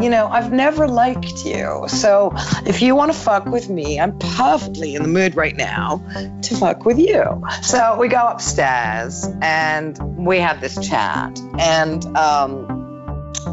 you 0.00 0.10
know, 0.10 0.26
I've 0.26 0.52
never 0.52 0.88
liked 0.88 1.44
you. 1.44 1.84
So 1.86 2.32
if 2.66 2.82
you 2.82 2.96
want 2.96 3.12
to 3.12 3.18
fuck 3.18 3.46
with 3.46 3.68
me, 3.68 4.00
I'm 4.00 4.18
perfectly 4.18 4.94
in 4.96 5.02
the 5.02 5.08
mood 5.08 5.36
right 5.36 5.56
now 5.56 6.02
to 6.42 6.56
fuck 6.56 6.84
with 6.84 6.98
you. 6.98 7.42
So 7.62 7.96
we 7.98 8.08
go 8.08 8.26
upstairs 8.26 9.28
and 9.40 9.96
we 10.26 10.38
have 10.38 10.60
this 10.60 10.76
chat. 10.88 11.38
And 11.58 12.04
um, 12.16 12.81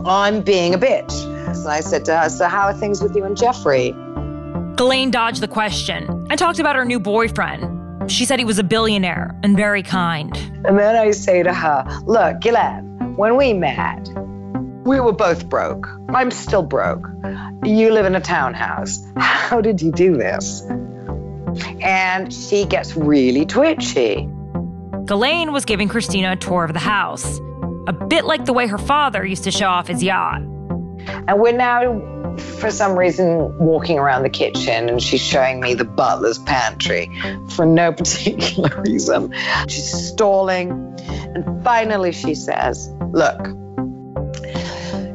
I'm 0.05 0.41
being 0.41 0.73
a 0.73 0.77
bitch. 0.77 1.11
So 1.55 1.69
I 1.69 1.81
said 1.81 2.05
to 2.05 2.17
her, 2.17 2.29
So 2.29 2.47
how 2.47 2.67
are 2.67 2.73
things 2.73 3.01
with 3.01 3.15
you 3.15 3.23
and 3.23 3.35
Jeffrey? 3.35 3.93
Ghislaine 4.75 5.11
dodged 5.11 5.41
the 5.41 5.47
question 5.47 6.27
and 6.29 6.39
talked 6.39 6.59
about 6.59 6.75
her 6.75 6.85
new 6.85 6.99
boyfriend. 6.99 8.11
She 8.11 8.25
said 8.25 8.39
he 8.39 8.45
was 8.45 8.59
a 8.59 8.63
billionaire 8.63 9.35
and 9.43 9.55
very 9.55 9.83
kind. 9.83 10.35
And 10.65 10.79
then 10.79 10.95
I 10.95 11.11
say 11.11 11.43
to 11.43 11.53
her, 11.53 11.85
Look, 12.05 12.41
Ghislaine, 12.41 13.15
when 13.15 13.35
we 13.35 13.53
met, 13.53 14.09
we 14.85 14.99
were 14.99 15.11
both 15.13 15.49
broke. 15.49 15.87
I'm 16.09 16.31
still 16.31 16.63
broke. 16.63 17.05
You 17.63 17.91
live 17.91 18.05
in 18.05 18.15
a 18.15 18.21
townhouse. 18.21 19.03
How 19.17 19.61
did 19.61 19.81
you 19.81 19.91
do 19.91 20.17
this? 20.17 20.61
And 21.81 22.33
she 22.33 22.65
gets 22.65 22.95
really 22.95 23.45
twitchy. 23.45 24.29
Ghislaine 25.05 25.51
was 25.51 25.65
giving 25.65 25.89
Christina 25.89 26.31
a 26.31 26.35
tour 26.35 26.63
of 26.63 26.73
the 26.73 26.79
house, 26.79 27.39
a 27.89 27.91
bit 27.91 28.23
like 28.23 28.45
the 28.45 28.53
way 28.53 28.67
her 28.67 28.77
father 28.77 29.25
used 29.25 29.45
to 29.45 29.51
show 29.51 29.65
off 29.65 29.87
his 29.87 30.03
yacht. 30.03 30.41
And 30.41 31.39
we're 31.39 31.53
now, 31.53 32.37
for 32.37 32.69
some 32.69 32.95
reason, 32.95 33.57
walking 33.57 33.97
around 33.97 34.21
the 34.21 34.29
kitchen 34.29 34.87
and 34.89 35.01
she's 35.01 35.21
showing 35.21 35.59
me 35.59 35.73
the 35.73 35.85
butler's 35.85 36.37
pantry 36.37 37.09
for 37.55 37.65
no 37.65 37.91
particular 38.01 38.69
reason. 38.83 39.33
She's 39.67 39.91
stalling. 39.91 40.69
And 41.33 41.63
finally, 41.63 42.11
she 42.11 42.35
says, 42.35 42.89
Look, 43.11 43.39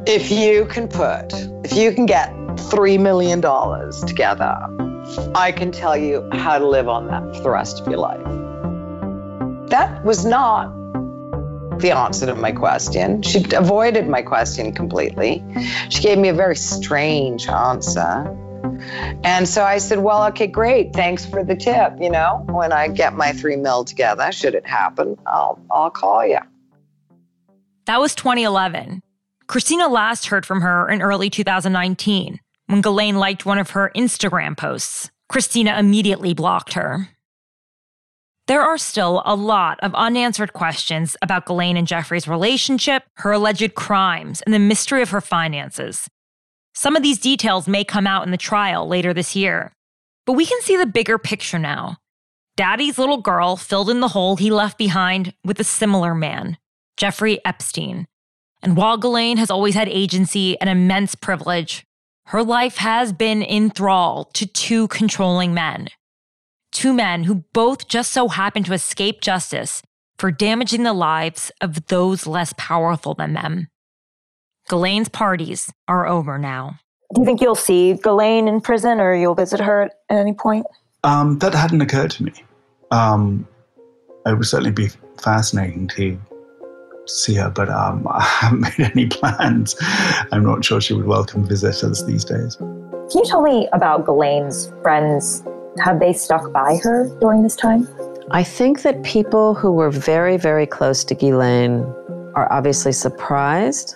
if 0.05 0.29
you 0.29 0.65
can 0.65 0.89
put, 0.89 1.31
if 1.63 1.73
you 1.77 1.93
can 1.93 2.05
get 2.05 2.33
$3 2.33 2.99
million 2.99 3.39
together, 4.05 4.57
I 5.33 5.53
can 5.53 5.71
tell 5.71 5.95
you 5.95 6.27
how 6.33 6.59
to 6.59 6.67
live 6.67 6.89
on 6.89 7.07
that 7.07 7.37
for 7.37 7.43
the 7.43 7.49
rest 7.51 7.79
of 7.79 7.87
your 7.87 7.99
life. 7.99 8.21
That 9.69 10.03
was 10.03 10.25
not 10.25 10.84
the 11.79 11.91
answer 11.91 12.25
to 12.25 12.35
my 12.35 12.51
question. 12.51 13.21
She 13.21 13.45
avoided 13.53 14.07
my 14.07 14.21
question 14.21 14.73
completely. 14.73 15.43
She 15.89 16.01
gave 16.01 16.17
me 16.17 16.29
a 16.29 16.33
very 16.33 16.55
strange 16.55 17.47
answer. 17.47 18.35
And 19.23 19.47
so 19.47 19.63
I 19.63 19.77
said, 19.77 19.99
Well, 19.99 20.25
okay, 20.27 20.47
great. 20.47 20.93
Thanks 20.93 21.25
for 21.25 21.43
the 21.43 21.55
tip. 21.55 21.93
You 21.99 22.09
know, 22.09 22.43
when 22.49 22.71
I 22.71 22.87
get 22.87 23.13
my 23.13 23.31
three 23.31 23.55
mil 23.55 23.85
together, 23.85 24.31
should 24.31 24.55
it 24.55 24.65
happen, 24.65 25.17
I'll, 25.25 25.59
I'll 25.71 25.91
call 25.91 26.25
you. 26.25 26.39
That 27.85 27.99
was 27.99 28.15
2011. 28.15 29.01
Christina 29.47 29.87
last 29.87 30.27
heard 30.27 30.45
from 30.45 30.61
her 30.61 30.89
in 30.89 31.01
early 31.01 31.29
2019 31.29 32.39
when 32.67 32.81
Ghislaine 32.81 33.17
liked 33.17 33.45
one 33.45 33.59
of 33.59 33.71
her 33.71 33.91
Instagram 33.95 34.57
posts. 34.57 35.11
Christina 35.29 35.77
immediately 35.77 36.33
blocked 36.33 36.73
her. 36.73 37.09
There 38.47 38.61
are 38.61 38.77
still 38.77 39.23
a 39.25 39.33
lot 39.33 39.79
of 39.81 39.95
unanswered 39.95 40.53
questions 40.53 41.17
about 41.23 41.47
Ghislaine 41.47 41.77
and 41.77 41.87
Jeffrey's 41.87 42.27
relationship, 42.27 43.03
her 43.15 43.31
alleged 43.31 43.73
crimes, 43.73 44.43
and 44.43 44.53
the 44.53 44.59
mystery 44.59 45.01
of 45.01 45.09
her 45.09 45.21
finances. 45.21 46.07
Some 46.75 46.95
of 46.95 47.01
these 47.01 47.17
details 47.17 47.67
may 47.67 47.83
come 47.83 48.05
out 48.05 48.23
in 48.23 48.29
the 48.29 48.37
trial 48.37 48.87
later 48.87 49.15
this 49.15 49.35
year. 49.35 49.73
But 50.27 50.33
we 50.33 50.45
can 50.45 50.61
see 50.61 50.77
the 50.77 50.85
bigger 50.85 51.17
picture 51.17 51.57
now. 51.57 51.97
Daddy's 52.55 52.99
little 52.99 53.17
girl 53.17 53.55
filled 53.57 53.89
in 53.89 53.99
the 53.99 54.09
hole 54.09 54.35
he 54.35 54.51
left 54.51 54.77
behind 54.77 55.33
with 55.43 55.59
a 55.59 55.63
similar 55.63 56.13
man, 56.13 56.57
Jeffrey 56.97 57.43
Epstein. 57.45 58.05
And 58.61 58.77
while 58.77 58.97
Ghislaine 58.97 59.37
has 59.37 59.49
always 59.49 59.73
had 59.73 59.89
agency 59.89 60.59
and 60.61 60.69
immense 60.69 61.15
privilege, 61.15 61.83
her 62.27 62.43
life 62.43 62.77
has 62.77 63.11
been 63.11 63.41
in 63.41 63.71
thrall 63.71 64.25
to 64.33 64.45
two 64.45 64.87
controlling 64.89 65.53
men 65.55 65.87
two 66.75 66.93
men 66.93 67.23
who 67.23 67.35
both 67.53 67.87
just 67.87 68.11
so 68.11 68.27
happened 68.27 68.65
to 68.65 68.73
escape 68.73 69.21
justice 69.21 69.81
for 70.17 70.29
damaging 70.29 70.83
the 70.83 70.93
lives 70.93 71.49
of 71.61 71.87
those 71.87 72.27
less 72.27 72.53
powerful 72.57 73.13
than 73.13 73.33
them. 73.33 73.69
Ghislaine's 74.69 75.07
parties 75.07 75.71
are 75.87 76.05
over 76.05 76.37
now. 76.37 76.77
Do 77.13 77.21
you 77.21 77.25
think 77.25 77.39
you'll 77.39 77.55
see 77.55 77.93
Ghislaine 77.93 78.49
in 78.49 78.59
prison 78.59 78.99
or 78.99 79.15
you'll 79.15 79.35
visit 79.35 79.61
her 79.61 79.83
at 79.83 79.91
any 80.09 80.33
point? 80.33 80.65
Um, 81.05 81.39
that 81.39 81.53
hadn't 81.53 81.79
occurred 81.79 82.11
to 82.11 82.23
me. 82.23 82.33
Um, 82.91 83.47
it 84.25 84.37
would 84.37 84.45
certainly 84.45 84.71
be 84.71 84.89
fascinating 85.21 85.87
to 85.89 86.19
see 87.05 87.35
her, 87.35 87.49
but 87.49 87.69
um, 87.69 88.05
I 88.11 88.21
haven't 88.21 88.61
made 88.61 88.91
any 88.91 89.07
plans. 89.07 89.77
I'm 90.33 90.43
not 90.43 90.65
sure 90.65 90.81
she 90.81 90.93
would 90.93 91.07
welcome 91.07 91.47
visitors 91.47 92.05
these 92.05 92.25
days. 92.25 92.57
Can 92.57 93.21
you 93.21 93.25
tell 93.25 93.43
me 93.43 93.69
about 93.71 94.05
Ghislaine's 94.05 94.73
friends 94.81 95.41
have 95.83 95.99
they 95.99 96.13
stuck 96.13 96.51
by 96.51 96.79
her 96.83 97.09
during 97.19 97.43
this 97.43 97.55
time? 97.55 97.87
I 98.31 98.43
think 98.43 98.81
that 98.81 99.03
people 99.03 99.53
who 99.53 99.71
were 99.71 99.91
very, 99.91 100.37
very 100.37 100.65
close 100.65 101.03
to 101.05 101.15
Ghislaine 101.15 101.81
are 102.33 102.51
obviously 102.51 102.91
surprised. 102.91 103.95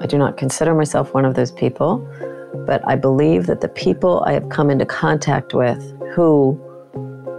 I 0.00 0.06
do 0.06 0.18
not 0.18 0.36
consider 0.36 0.74
myself 0.74 1.14
one 1.14 1.24
of 1.24 1.34
those 1.34 1.50
people, 1.50 2.06
but 2.66 2.82
I 2.86 2.96
believe 2.96 3.46
that 3.46 3.60
the 3.60 3.68
people 3.68 4.22
I 4.26 4.32
have 4.32 4.48
come 4.48 4.70
into 4.70 4.84
contact 4.84 5.54
with 5.54 5.82
who 6.14 6.60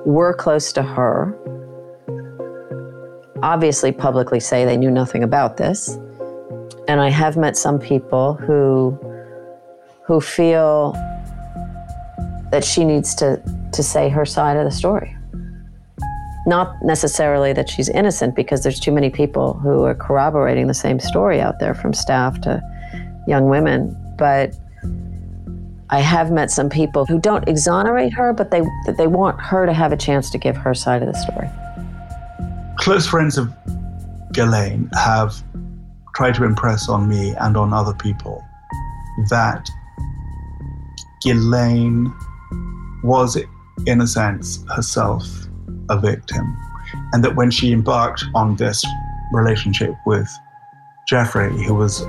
were 0.06 0.34
close 0.34 0.72
to 0.74 0.82
her 0.82 1.38
obviously 3.44 3.92
publicly 3.92 4.40
say 4.40 4.66
they 4.66 4.78
knew 4.78 4.90
nothing 4.90 5.24
about 5.24 5.58
this. 5.58 5.98
And 6.88 7.00
I 7.02 7.10
have 7.10 7.38
met 7.38 7.56
some 7.58 7.80
people 7.80 8.34
who 8.34 9.00
who 10.06 10.22
feel 10.22 10.96
that 12.56 12.64
she 12.64 12.86
needs 12.86 13.14
to 13.14 13.36
to 13.74 13.84
say 13.84 14.08
her 14.08 14.26
side 14.26 14.56
of 14.56 14.64
the 14.64 14.72
story. 14.72 15.14
Not 16.48 16.74
necessarily 16.82 17.52
that 17.52 17.68
she's 17.70 17.90
innocent, 17.90 18.34
because 18.34 18.64
there's 18.64 18.80
too 18.80 18.94
many 18.94 19.10
people 19.10 19.56
who 19.56 19.84
are 19.84 19.94
corroborating 19.94 20.68
the 20.68 20.74
same 20.74 21.02
story 21.02 21.42
out 21.42 21.60
there, 21.60 21.74
from 21.74 21.94
staff 21.94 22.40
to 22.42 22.62
young 23.28 23.50
women. 23.50 23.94
But 24.18 24.56
I 25.90 26.00
have 26.00 26.32
met 26.32 26.50
some 26.50 26.70
people 26.70 27.06
who 27.06 27.20
don't 27.20 27.46
exonerate 27.46 28.14
her, 28.14 28.32
but 28.32 28.52
they 28.52 28.62
they 28.98 29.08
want 29.08 29.42
her 29.42 29.66
to 29.66 29.74
have 29.74 29.92
a 29.92 29.98
chance 29.98 30.30
to 30.30 30.38
give 30.38 30.56
her 30.56 30.74
side 30.74 31.02
of 31.04 31.10
the 31.12 31.20
story. 31.26 31.50
Close 32.78 33.06
friends 33.06 33.38
of 33.38 33.52
Ghislaine 34.32 34.90
have 34.94 35.44
tried 36.16 36.36
to 36.36 36.46
impress 36.46 36.88
on 36.88 37.10
me 37.10 37.36
and 37.42 37.58
on 37.58 37.74
other 37.74 37.94
people 37.94 38.42
that 39.30 39.70
Ghislaine 41.22 42.14
was 43.06 43.38
in 43.86 44.02
a 44.02 44.08
sense, 44.08 44.64
herself 44.76 45.28
a 45.90 46.00
victim. 46.00 46.58
And 47.14 47.24
that 47.24 47.36
when 47.36 47.52
she 47.52 47.72
embarked 47.72 48.24
on 48.34 48.56
this 48.56 48.86
relationship 49.32 49.94
with 50.06 50.30
Jeffrey, 51.08 51.52
who 51.64 51.76
was 51.76 52.04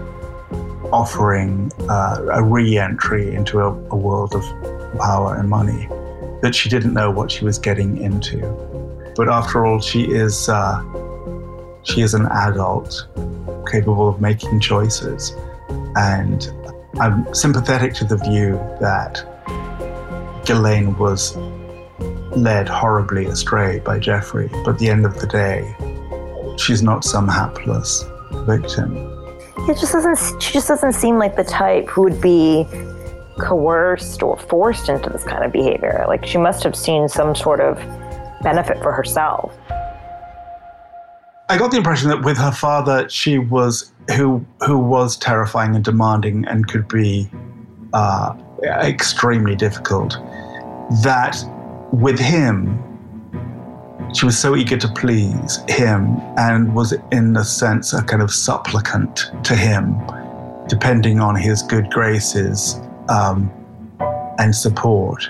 offering 0.92 1.72
uh, 1.88 2.24
a 2.32 2.42
re 2.42 2.78
entry 2.78 3.34
into 3.34 3.59
a, 3.59 3.68
a, 3.68 3.97
world 3.97 4.34
of 4.34 4.42
power 4.99 5.36
and 5.36 5.51
money, 5.51 5.88
that 6.42 6.55
she 6.55 6.68
didn't 6.68 6.94
know 6.94 7.11
what 7.11 7.30
she 7.30 7.44
was 7.44 7.59
getting 7.59 7.99
into. 7.99 8.40
But 9.16 9.28
after 9.28 9.66
all, 9.66 9.80
she 9.80 10.05
is, 10.05 10.49
uh, 10.49 10.82
she 11.82 12.03
is 12.03 12.14
an 12.14 12.26
adult 12.26 13.09
capable 13.70 14.09
of 14.09 14.20
making 14.20 14.61
choices. 14.61 15.34
And 15.97 16.49
I'm 17.01 17.34
sympathetic 17.34 17.94
to 17.94 18.05
the 18.05 18.18
view 18.18 18.53
that 18.80 19.36
Ghislaine 20.47 20.97
was 20.97 21.36
led 22.36 22.68
horribly 22.68 23.26
astray 23.26 23.80
by 23.80 23.99
Jeffrey, 23.99 24.49
but 24.64 24.68
at 24.68 24.78
the 24.78 24.88
end 24.88 25.05
of 25.05 25.18
the 25.18 25.26
day, 25.26 25.74
she's 26.57 26.82
not 26.82 27.05
some 27.05 27.26
hapless 27.26 28.05
victim. 28.47 28.97
It 29.68 29.78
just 29.78 29.92
doesn't. 29.92 30.40
She 30.40 30.53
just 30.53 30.68
doesn't 30.68 30.92
seem 30.92 31.18
like 31.18 31.34
the 31.34 31.44
type 31.44 31.88
who 31.88 32.03
would 32.03 32.20
be 32.20 32.64
coerced 33.40 34.22
or 34.22 34.36
forced 34.36 34.88
into 34.88 35.11
this 35.11 35.24
kind 35.24 35.44
of 35.44 35.51
behavior. 35.51 36.05
Like 36.07 36.24
she 36.24 36.38
must 36.38 36.62
have 36.62 36.76
seen 36.76 37.09
some 37.09 37.34
sort 37.34 37.61
of 37.61 37.76
benefit 38.42 38.78
for 38.82 38.92
herself. 38.92 39.53
I 41.49 41.59
got 41.59 41.70
the 41.70 41.76
impression 41.76 42.09
that 42.11 42.22
with 42.22 42.38
her 42.38 42.53
father, 42.53 43.09
she 43.09 43.38
was 43.38 43.92
who 44.16 44.47
who 44.64 44.78
was 44.78 45.16
terrifying 45.16 45.74
and 45.74 45.84
demanding 45.84 46.47
and 46.47 46.68
could 46.68 46.86
be 46.86 47.28
uh, 47.92 48.36
extremely 48.63 49.57
difficult. 49.57 50.13
That 51.03 51.37
with 51.93 52.19
him, 52.19 52.83
she 54.15 54.25
was 54.25 54.39
so 54.39 54.57
eager 54.57 54.77
to 54.77 54.89
please 54.89 55.59
him 55.69 56.17
and 56.39 56.75
was, 56.75 56.95
in 57.13 57.37
a 57.37 57.45
sense, 57.45 57.93
a 57.93 58.03
kind 58.03 58.23
of 58.23 58.31
supplicant 58.31 59.31
to 59.45 59.55
him, 59.55 59.99
depending 60.69 61.21
on 61.21 61.35
his 61.35 61.63
good 61.63 61.91
graces 61.91 62.81
um, 63.09 63.51
and 64.39 64.55
support. 64.55 65.29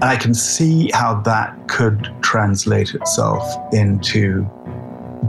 And 0.00 0.04
I 0.04 0.16
can 0.16 0.34
see 0.34 0.90
how 0.92 1.20
that 1.22 1.68
could 1.68 2.12
translate 2.22 2.94
itself 2.94 3.42
into 3.72 4.48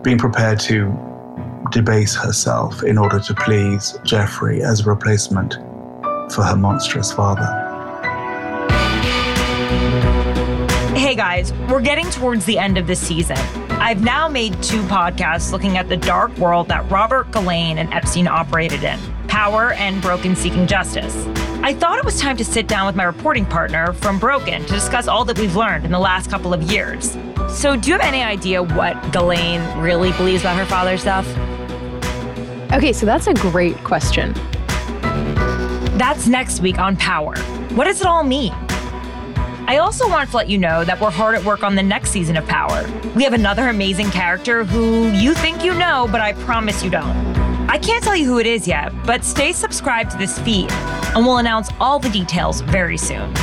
being 0.04 0.18
prepared 0.18 0.60
to 0.62 0.94
debase 1.72 2.16
herself 2.16 2.84
in 2.84 2.98
order 2.98 3.20
to 3.20 3.34
please 3.34 3.98
Jeffrey 4.04 4.62
as 4.62 4.82
a 4.82 4.90
replacement 4.90 5.58
for 6.32 6.44
her 6.44 6.56
monstrous 6.56 7.12
father. 7.12 7.46
Hey 10.96 11.16
guys, 11.16 11.54
we're 11.70 11.82
getting 11.82 12.10
towards 12.10 12.46
the 12.46 12.58
end 12.58 12.78
of 12.78 12.88
the 12.88 12.96
season. 12.96 13.38
I've 13.70 14.04
now 14.04 14.28
made 14.28 14.62
two 14.64 14.82
podcasts 14.84 15.52
looking 15.52 15.78
at 15.78 15.88
the 15.88 15.98
dark 15.98 16.36
world 16.38 16.68
that 16.70 16.90
Robert 16.92 17.32
Ghislaine 17.32 17.78
and 17.78 17.94
Epstein 17.94 18.28
operated 18.28 18.84
in 18.84 19.00
power 19.28 19.74
and 19.74 20.02
broken 20.02 20.36
seeking 20.36 20.66
justice. 20.66 21.16
I 21.62 21.74
thought 21.74 22.00
it 22.00 22.06
was 22.06 22.20
time 22.20 22.38
to 22.38 22.46
sit 22.46 22.68
down 22.68 22.88
with 22.88 22.96
my 22.96 23.04
reporting 23.04 23.46
partner 23.46 23.94
from 23.94 24.20
Broken 24.20 24.66
to 24.66 24.74
discuss 24.74 25.08
all 25.08 25.26
that 25.26 25.38
we've 25.38 25.56
learned 25.56 25.86
in 25.86 25.92
the 25.92 26.00
last 26.00 26.30
couple 26.30 26.54
of 26.54 26.64
years. 26.72 27.18
So, 27.50 27.76
do 27.76 27.90
you 27.90 27.98
have 27.98 28.02
any 28.02 28.24
idea 28.24 28.64
what 28.64 29.00
Ghislaine 29.12 29.62
really 29.80 30.12
believes 30.14 30.42
about 30.42 30.58
her 30.58 30.66
father's 30.66 31.04
death? 31.04 31.28
Okay, 32.74 32.94
so 32.94 33.06
that's 33.06 33.28
a 33.28 33.34
great 33.36 33.78
question. 33.84 34.34
That's 35.98 36.28
next 36.28 36.60
week 36.60 36.78
on 36.78 36.96
Power. 36.96 37.36
What 37.74 37.86
does 37.86 38.02
it 38.02 38.06
all 38.06 38.24
mean? 38.24 38.54
I 39.70 39.80
also 39.82 40.08
want 40.08 40.30
to 40.30 40.38
let 40.38 40.48
you 40.48 40.60
know 40.60 40.84
that 40.84 41.02
we're 41.02 41.10
hard 41.10 41.34
at 41.34 41.44
work 41.44 41.64
on 41.64 41.74
the 41.74 41.82
next 41.82 42.12
season 42.12 42.38
of 42.38 42.46
Power. 42.48 42.88
We 43.16 43.24
have 43.24 43.34
another 43.34 43.70
amazing 43.70 44.12
character 44.12 44.64
who 44.64 45.10
you 45.10 45.34
think 45.34 45.64
you 45.64 45.74
know, 45.74 46.08
but 46.12 46.22
I 46.22 46.34
promise 46.34 46.84
you 46.84 46.92
don't. 46.92 47.18
I 47.68 47.80
can't 47.80 48.04
tell 48.04 48.16
you 48.16 48.26
who 48.26 48.38
it 48.38 48.46
is 48.46 48.68
yet, 48.68 48.94
but 49.06 49.24
stay 49.24 49.52
subscribed 49.52 50.12
to 50.12 50.18
this 50.20 50.38
feed, 50.38 50.72
and 50.72 51.26
we'll 51.26 51.40
announce 51.40 51.70
all 51.80 51.98
the 51.98 52.10
details 52.10 52.62
very 52.62 52.98
soon. 52.98 53.34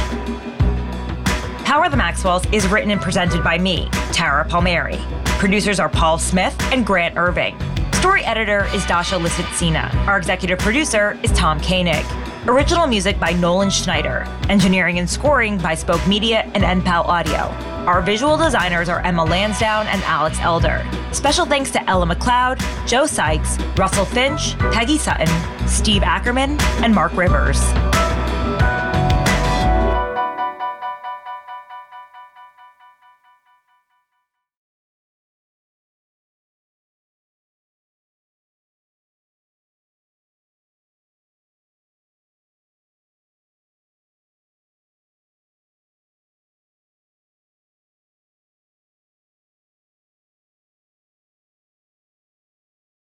Power 1.64 1.88
the 1.88 1.96
Maxwells 1.96 2.46
is 2.52 2.68
written 2.68 2.92
and 2.92 3.00
presented 3.00 3.42
by 3.42 3.58
me, 3.58 3.88
Tara 4.12 4.44
Palmieri. 4.44 5.00
Producers 5.40 5.80
are 5.80 5.88
Paul 5.88 6.18
Smith 6.18 6.56
and 6.72 6.86
Grant 6.86 7.16
Irving. 7.16 7.58
Story 7.94 8.22
editor 8.24 8.68
is 8.72 8.86
Dasha 8.86 9.16
Lisitsina. 9.16 9.92
Our 10.06 10.18
executive 10.18 10.60
producer 10.60 11.18
is 11.24 11.32
Tom 11.32 11.58
Koenig. 11.60 12.06
Original 12.46 12.86
music 12.86 13.18
by 13.18 13.32
Nolan 13.32 13.70
Schneider. 13.70 14.26
Engineering 14.50 14.98
and 14.98 15.08
scoring 15.08 15.56
by 15.56 15.74
Spoke 15.74 16.06
Media 16.06 16.42
and 16.52 16.62
NPAL 16.62 17.06
Audio. 17.06 17.48
Our 17.86 18.02
visual 18.02 18.36
designers 18.36 18.90
are 18.90 19.00
Emma 19.00 19.24
Lansdowne 19.24 19.86
and 19.86 20.02
Alex 20.02 20.38
Elder. 20.40 20.86
Special 21.10 21.46
thanks 21.46 21.70
to 21.70 21.82
Ella 21.88 22.04
McLeod, 22.06 22.60
Joe 22.86 23.06
Sykes, 23.06 23.58
Russell 23.78 24.04
Finch, 24.04 24.58
Peggy 24.72 24.98
Sutton, 24.98 25.28
Steve 25.66 26.02
Ackerman, 26.02 26.60
and 26.82 26.94
Mark 26.94 27.14
Rivers. 27.14 27.62